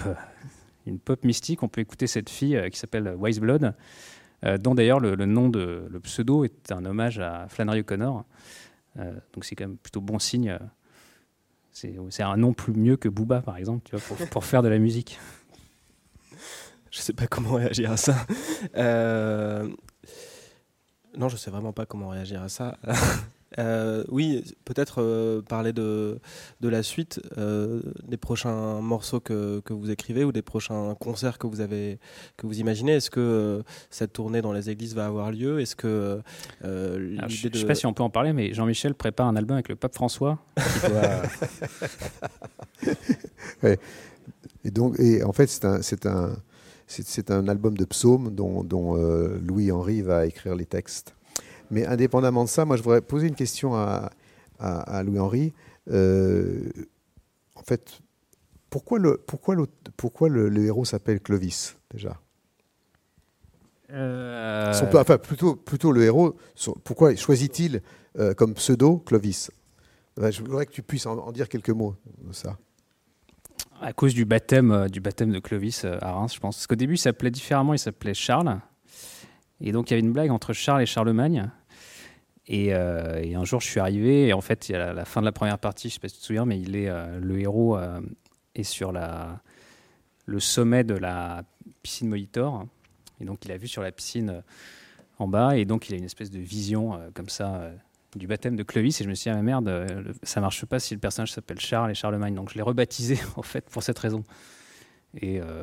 [0.86, 3.74] une pop mystique, on peut écouter cette fille euh, qui s'appelle Wise Blood,
[4.60, 8.26] dont d'ailleurs le, nom de le pseudo est un hommage à Flannery O'Connor.
[8.94, 10.58] donc c'est quand même plutôt bon signe.
[11.74, 14.68] C'est un nom plus mieux que Booba, par exemple, tu vois, pour, pour faire de
[14.68, 15.18] la musique
[16.94, 18.14] je sais pas comment réagir à ça.
[18.76, 19.68] Euh,
[21.16, 22.78] non, je sais vraiment pas comment réagir à ça.
[23.58, 26.18] Euh, oui, peut-être euh, parler de,
[26.60, 27.20] de la suite,
[28.06, 31.98] des prochains morceaux que, que, vous écrivez ou des prochains concerts que vous avez
[32.36, 32.92] que vous imaginez.
[32.92, 35.60] Est-ce que cette tournée dans les églises va avoir lieu?
[35.60, 36.20] Est-ce que
[36.62, 39.68] je, ne sais pas si on peut en parler, mais Jean-Michel prépare un album avec
[39.68, 40.38] le pape François.
[44.66, 46.34] Et donc, et en fait, c'est un, c'est un
[46.86, 51.14] c'est un album de psaumes dont, euh, Louis-Henri va écrire les textes.
[51.70, 54.10] Mais indépendamment de ça, moi je voudrais poser une question à,
[55.02, 55.52] Louis-Henri.
[55.90, 56.70] Euh,
[57.54, 58.00] en fait,
[58.70, 59.56] pourquoi le, pourquoi
[59.96, 62.20] pourquoi le, héros s'appelle Clovis déjà?
[63.90, 66.36] Euh, Enfin, plutôt, plutôt le héros,
[66.84, 67.82] pourquoi choisit-il
[68.36, 69.50] comme pseudo Clovis?
[70.16, 72.56] Je voudrais que tu puisses en dire quelques mots de ça
[73.80, 76.56] à cause du baptême, euh, du baptême de Clovis euh, à Reims, je pense.
[76.56, 78.60] Parce qu'au début, il s'appelait différemment, il s'appelait Charles.
[79.60, 81.50] Et donc, il y avait une blague entre Charles et Charlemagne.
[82.46, 85.32] Et, euh, un jour, je suis arrivé, et en fait, a la, fin de la
[85.32, 86.90] première partie, je ne sais pas si tu te souviens, mais il est,
[87.20, 87.78] le héros
[88.54, 89.40] est sur la,
[90.26, 91.42] le sommet de la
[91.82, 92.66] piscine Molitor.
[93.20, 94.42] Et donc, il a vu sur la piscine
[95.18, 97.70] en bas, et donc, il a une espèce de vision comme ça
[98.16, 100.78] du baptême de Clovis et je me suis dit, ah merde, euh, ça marche pas
[100.78, 102.34] si le personnage s'appelle Charles et Charlemagne.
[102.34, 104.24] Donc je l'ai rebaptisé en fait pour cette raison.
[105.20, 105.62] Et euh,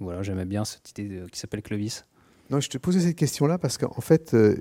[0.00, 2.04] voilà, j'aimais bien cette idée qui s'appelle Clovis.
[2.50, 4.54] Non, je te posais cette question-là parce qu'en fait, euh,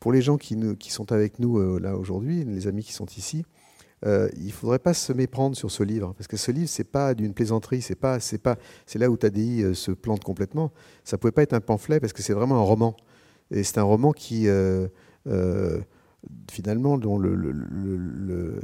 [0.00, 0.56] pour les gens qui,
[0.88, 3.44] sont avec nous là aujourd'hui, les amis qui sont ici,
[4.04, 7.34] il faudrait pas se méprendre sur ce livre parce que ce livre c'est pas d'une
[7.34, 10.70] plaisanterie, c'est pas c'est pas c'est là où Tadi se plante complètement.
[11.02, 12.94] Ça pouvait pas être un pamphlet parce que c'est vraiment un roman
[13.50, 14.48] et c'est un roman qui
[16.50, 18.60] finalement, dont le,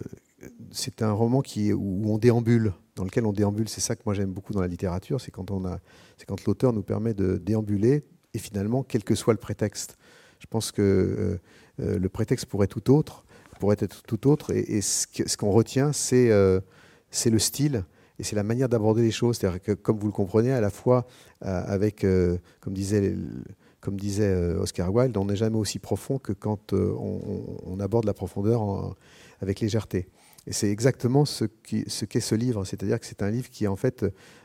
[0.70, 3.68] c'est un roman qui, où on déambule, dans lequel on déambule.
[3.68, 5.78] C'est ça que moi j'aime beaucoup dans la littérature, c'est quand, on a,
[6.16, 8.04] c'est quand l'auteur nous permet de déambuler,
[8.34, 9.96] et finalement, quel que soit le prétexte.
[10.38, 11.40] Je pense que euh,
[11.80, 13.24] euh, le prétexte pourrait tout autre,
[13.60, 16.60] pourrait être tout autre, et, ce, qu'on retient, c'est, euh,
[17.10, 17.84] c'est le style,
[18.18, 19.38] et c'est la manière d'aborder les choses.
[19.38, 21.06] C'est-à-dire que, comme vous le comprenez, à la fois
[21.40, 22.06] avec,
[22.60, 23.16] comme disait
[23.80, 28.94] comme disait Oscar Wilde, on n'est jamais aussi profond que quand on, aborde la profondeur
[29.40, 30.08] avec légèreté.
[30.46, 34.04] Et c'est exactement ce qu'est ce, livre, c'est-à-dire que c'est un livre qui en fait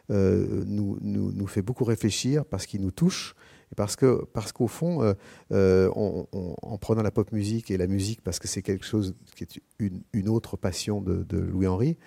[0.09, 3.35] nous, fait beaucoup réfléchir parce qu'il nous touche
[3.75, 5.15] parce que parce qu'au fond,
[5.51, 9.59] en prenant la pop musique et la musique parce que c'est quelque chose qui est
[10.13, 11.97] une, autre passion de, Louis Henry,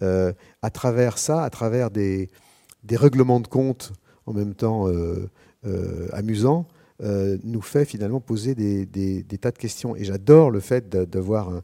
[0.00, 2.28] à travers ça, à travers des,
[2.84, 3.92] des règlements de compte
[4.26, 4.88] en même temps
[6.12, 6.66] amusants,
[7.02, 9.96] euh, nous fait finalement poser des, tas de questions.
[9.96, 11.60] Et j'adore le fait d'avoir euh,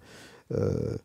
[0.52, 0.96] je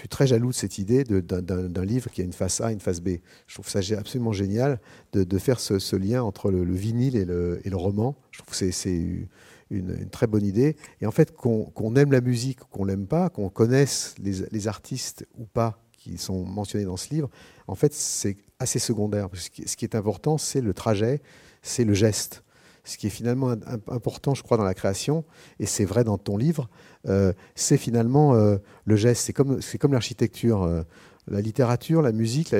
[0.00, 2.80] suis très jaloux de cette idée d'un livre qui a une face A et une
[2.80, 3.18] face B.
[3.46, 4.80] Je trouve ça absolument génial
[5.12, 8.16] de, faire ce, lien entre le, vinyle et le, roman.
[8.30, 9.28] Je trouve que c'est
[9.70, 10.76] une, très bonne idée.
[11.00, 15.26] Et en fait, qu'on aime la musique ou qu'on l'aime pas, qu'on connaisse les, artistes
[15.38, 17.28] ou pas qui sont mentionnés dans ce livre,
[17.66, 19.28] en fait, c'est assez secondaire.
[19.34, 21.20] Ce qui est important, c'est le trajet,
[21.62, 22.42] c'est le geste
[22.84, 23.54] ce qui est finalement
[23.88, 25.24] important, je crois, dans la création,
[25.58, 26.68] et c'est vrai dans ton livre,
[27.08, 29.22] euh, c'est finalement euh, le geste.
[29.24, 30.62] C'est comme, l'architecture.
[30.62, 30.82] Euh,
[31.28, 32.52] la littérature, la musique,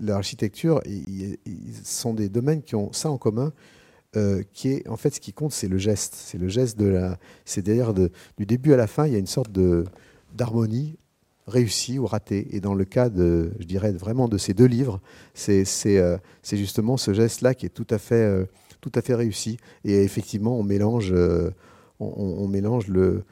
[0.00, 1.36] l'architecture, ils,
[1.84, 3.52] sont des domaines qui ont ça en commun.
[4.54, 6.14] qui est en fait ce qui compte, c'est le geste.
[6.14, 7.18] C'est le geste de la.
[7.44, 9.50] C'est d'ailleurs du début à la fin, il y a une sorte
[10.32, 10.96] d'harmonie
[11.46, 12.46] réussie ou ratée.
[12.56, 15.00] Et dans le cas de, je dirais vraiment de ces deux livres,
[15.34, 15.64] c'est
[16.52, 18.46] justement ce geste-là qui est tout à fait
[18.80, 19.58] tout à fait réussi.
[19.84, 21.50] Et effectivement, on mélange, euh,
[22.00, 23.24] on, mélange le,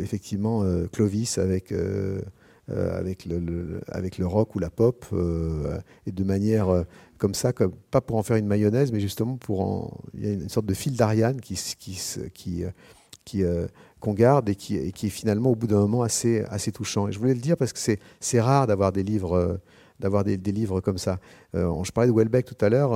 [0.00, 2.20] effectivement euh, Clovis avec euh,
[2.68, 5.06] avec le, avec le rock ou la pop
[6.06, 6.84] et de manière
[7.16, 10.28] comme ça, comme, pas pour en faire une mayonnaise, mais justement pour en, il y
[10.28, 11.98] a une sorte de fil d'Ariane qui qui,
[13.24, 13.44] qui
[14.00, 17.08] qu'on garde et qui, qui, est finalement au bout d'un moment assez, assez touchant.
[17.08, 17.78] Et je voulais le dire parce que
[18.20, 19.58] c'est rare d'avoir des livres
[19.98, 21.20] des, livres comme ça.
[21.54, 22.92] je parlais de Welbeck tout à l'heure.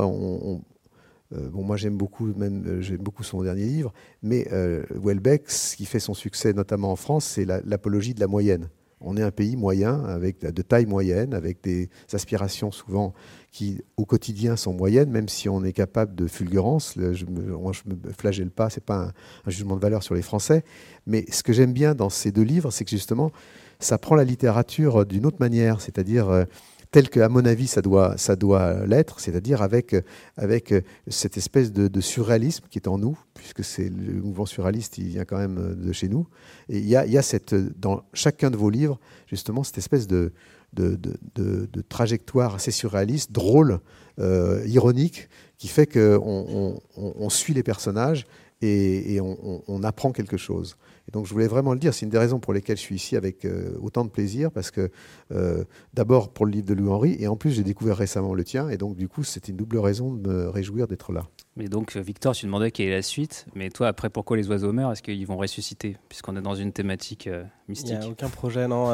[1.33, 4.49] Bon, moi j'aime beaucoup, même j'aime beaucoup son dernier livre, mais
[4.91, 8.69] Welbeck, ce qui fait son succès, notamment en France, c'est l'apologie de la moyenne.
[9.05, 13.15] On est un pays moyen, avec de taille moyenne, avec des aspirations souvent
[13.51, 16.95] qui, au quotidien, sont moyennes, même si on est capable de fulgurance.
[16.97, 19.13] Je me, me flagelle pas, c'est pas
[19.47, 20.65] un, jugement de valeur sur les Français.
[21.07, 23.33] Mais ce que j'aime bien dans ces deux livres, c'est que justement,
[23.81, 26.45] ça prend la littérature d'une autre manière, c'est-à-dire euh,
[26.93, 29.97] tel que, à mon avis, ça doit, ça doit l'être, c'est-à-dire avec,
[30.37, 30.73] avec
[31.09, 35.25] cette espèce de, surréalisme qui est en nous, puisque c'est le mouvement surréaliste, il vient
[35.25, 36.29] quand même de chez nous.
[36.69, 40.07] Et il y a, y a cette, dans chacun de vos livres, justement, cette espèce
[40.07, 40.33] de,
[40.75, 40.97] de,
[41.35, 43.81] de trajectoire assez surréaliste, drôle,
[44.19, 48.27] euh, ironique, qui fait qu'on on, on, suit les personnages
[48.63, 50.77] et, on, apprend quelque chose.
[51.09, 52.95] Et donc je voulais vraiment le dire, c'est une des raisons pour lesquelles je suis
[52.95, 54.91] ici avec euh, autant de plaisir, parce que
[55.33, 58.69] euh, d'abord pour le livre de Louis-Henri, et en plus j'ai découvert récemment le tien,
[58.69, 61.29] et donc du coup c'est une double raison de me réjouir d'être là.
[61.57, 64.73] Mais donc Victor, tu demandais quelle est la suite, mais toi après pourquoi les oiseaux
[64.73, 64.93] meurent?
[64.93, 68.31] Est-ce qu'ils vont ressusciter, puisqu'on est dans une thématique euh, mystique Il n'y a aucun
[68.31, 68.87] projet, non,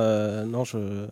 [0.45, 1.07] non je...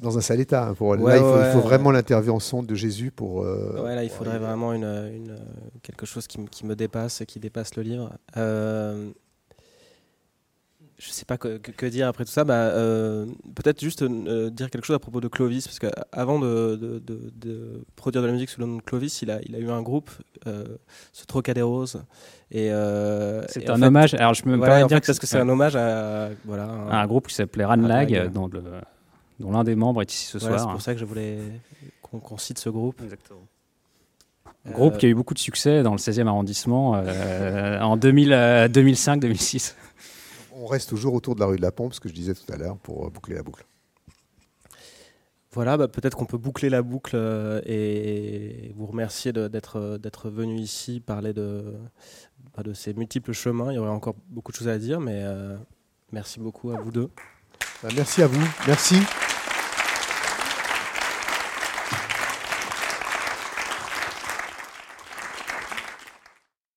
[0.00, 0.94] Dans un sale état, hein, pour...
[0.96, 3.36] là il faut, vraiment l'intervention de Jésus pour...
[3.36, 5.38] ouais, là il faudrait vraiment une, une,
[5.82, 8.12] quelque chose qui, qui, me dépasse, qui dépasse le livre
[10.98, 12.42] je sais pas que, dire après tout ça.
[12.44, 16.76] Bah, euh, Peut-être juste euh, dire quelque chose à propos de Clovis, parce qu'avant de,
[16.76, 19.58] de, de, produire de la musique sous le nom de Clovis, il a, il a
[19.58, 20.10] eu un groupe,
[20.46, 20.64] euh,
[21.12, 21.22] ce.
[22.50, 24.14] Et euh, c'est un hommage.
[24.14, 27.28] Alors je me voilà, dire que parce que c'est un hommage à voilà un, groupe
[27.28, 30.58] qui s'appelait Ranlag, dont dont l'un des membres est ici ce soir.
[30.58, 31.38] C'est pour ça que je voulais
[32.02, 33.00] qu'on cite ce groupe.
[33.02, 33.40] Exactement.
[34.66, 40.17] Un groupe qui a eu beaucoup de succès dans le 16e arrondissement en 2005-2006 on
[40.68, 42.56] reste toujours autour de la rue de la Pompe, ce que je disais tout à
[42.56, 43.64] l'heure, pour euh, boucler la boucle.
[45.52, 50.28] Voilà, bah, peut-être qu'on peut boucler la boucle euh, et vous remercier d'être euh, d'être
[50.28, 51.74] venu ici parler de,
[52.56, 53.72] bah, de ces multiples chemins.
[53.72, 55.24] Il y aurait encore beaucoup de choses à dire, mais
[56.12, 57.10] merci beaucoup à vous deux.
[57.82, 58.46] Bah, merci à vous.
[58.66, 58.96] Merci.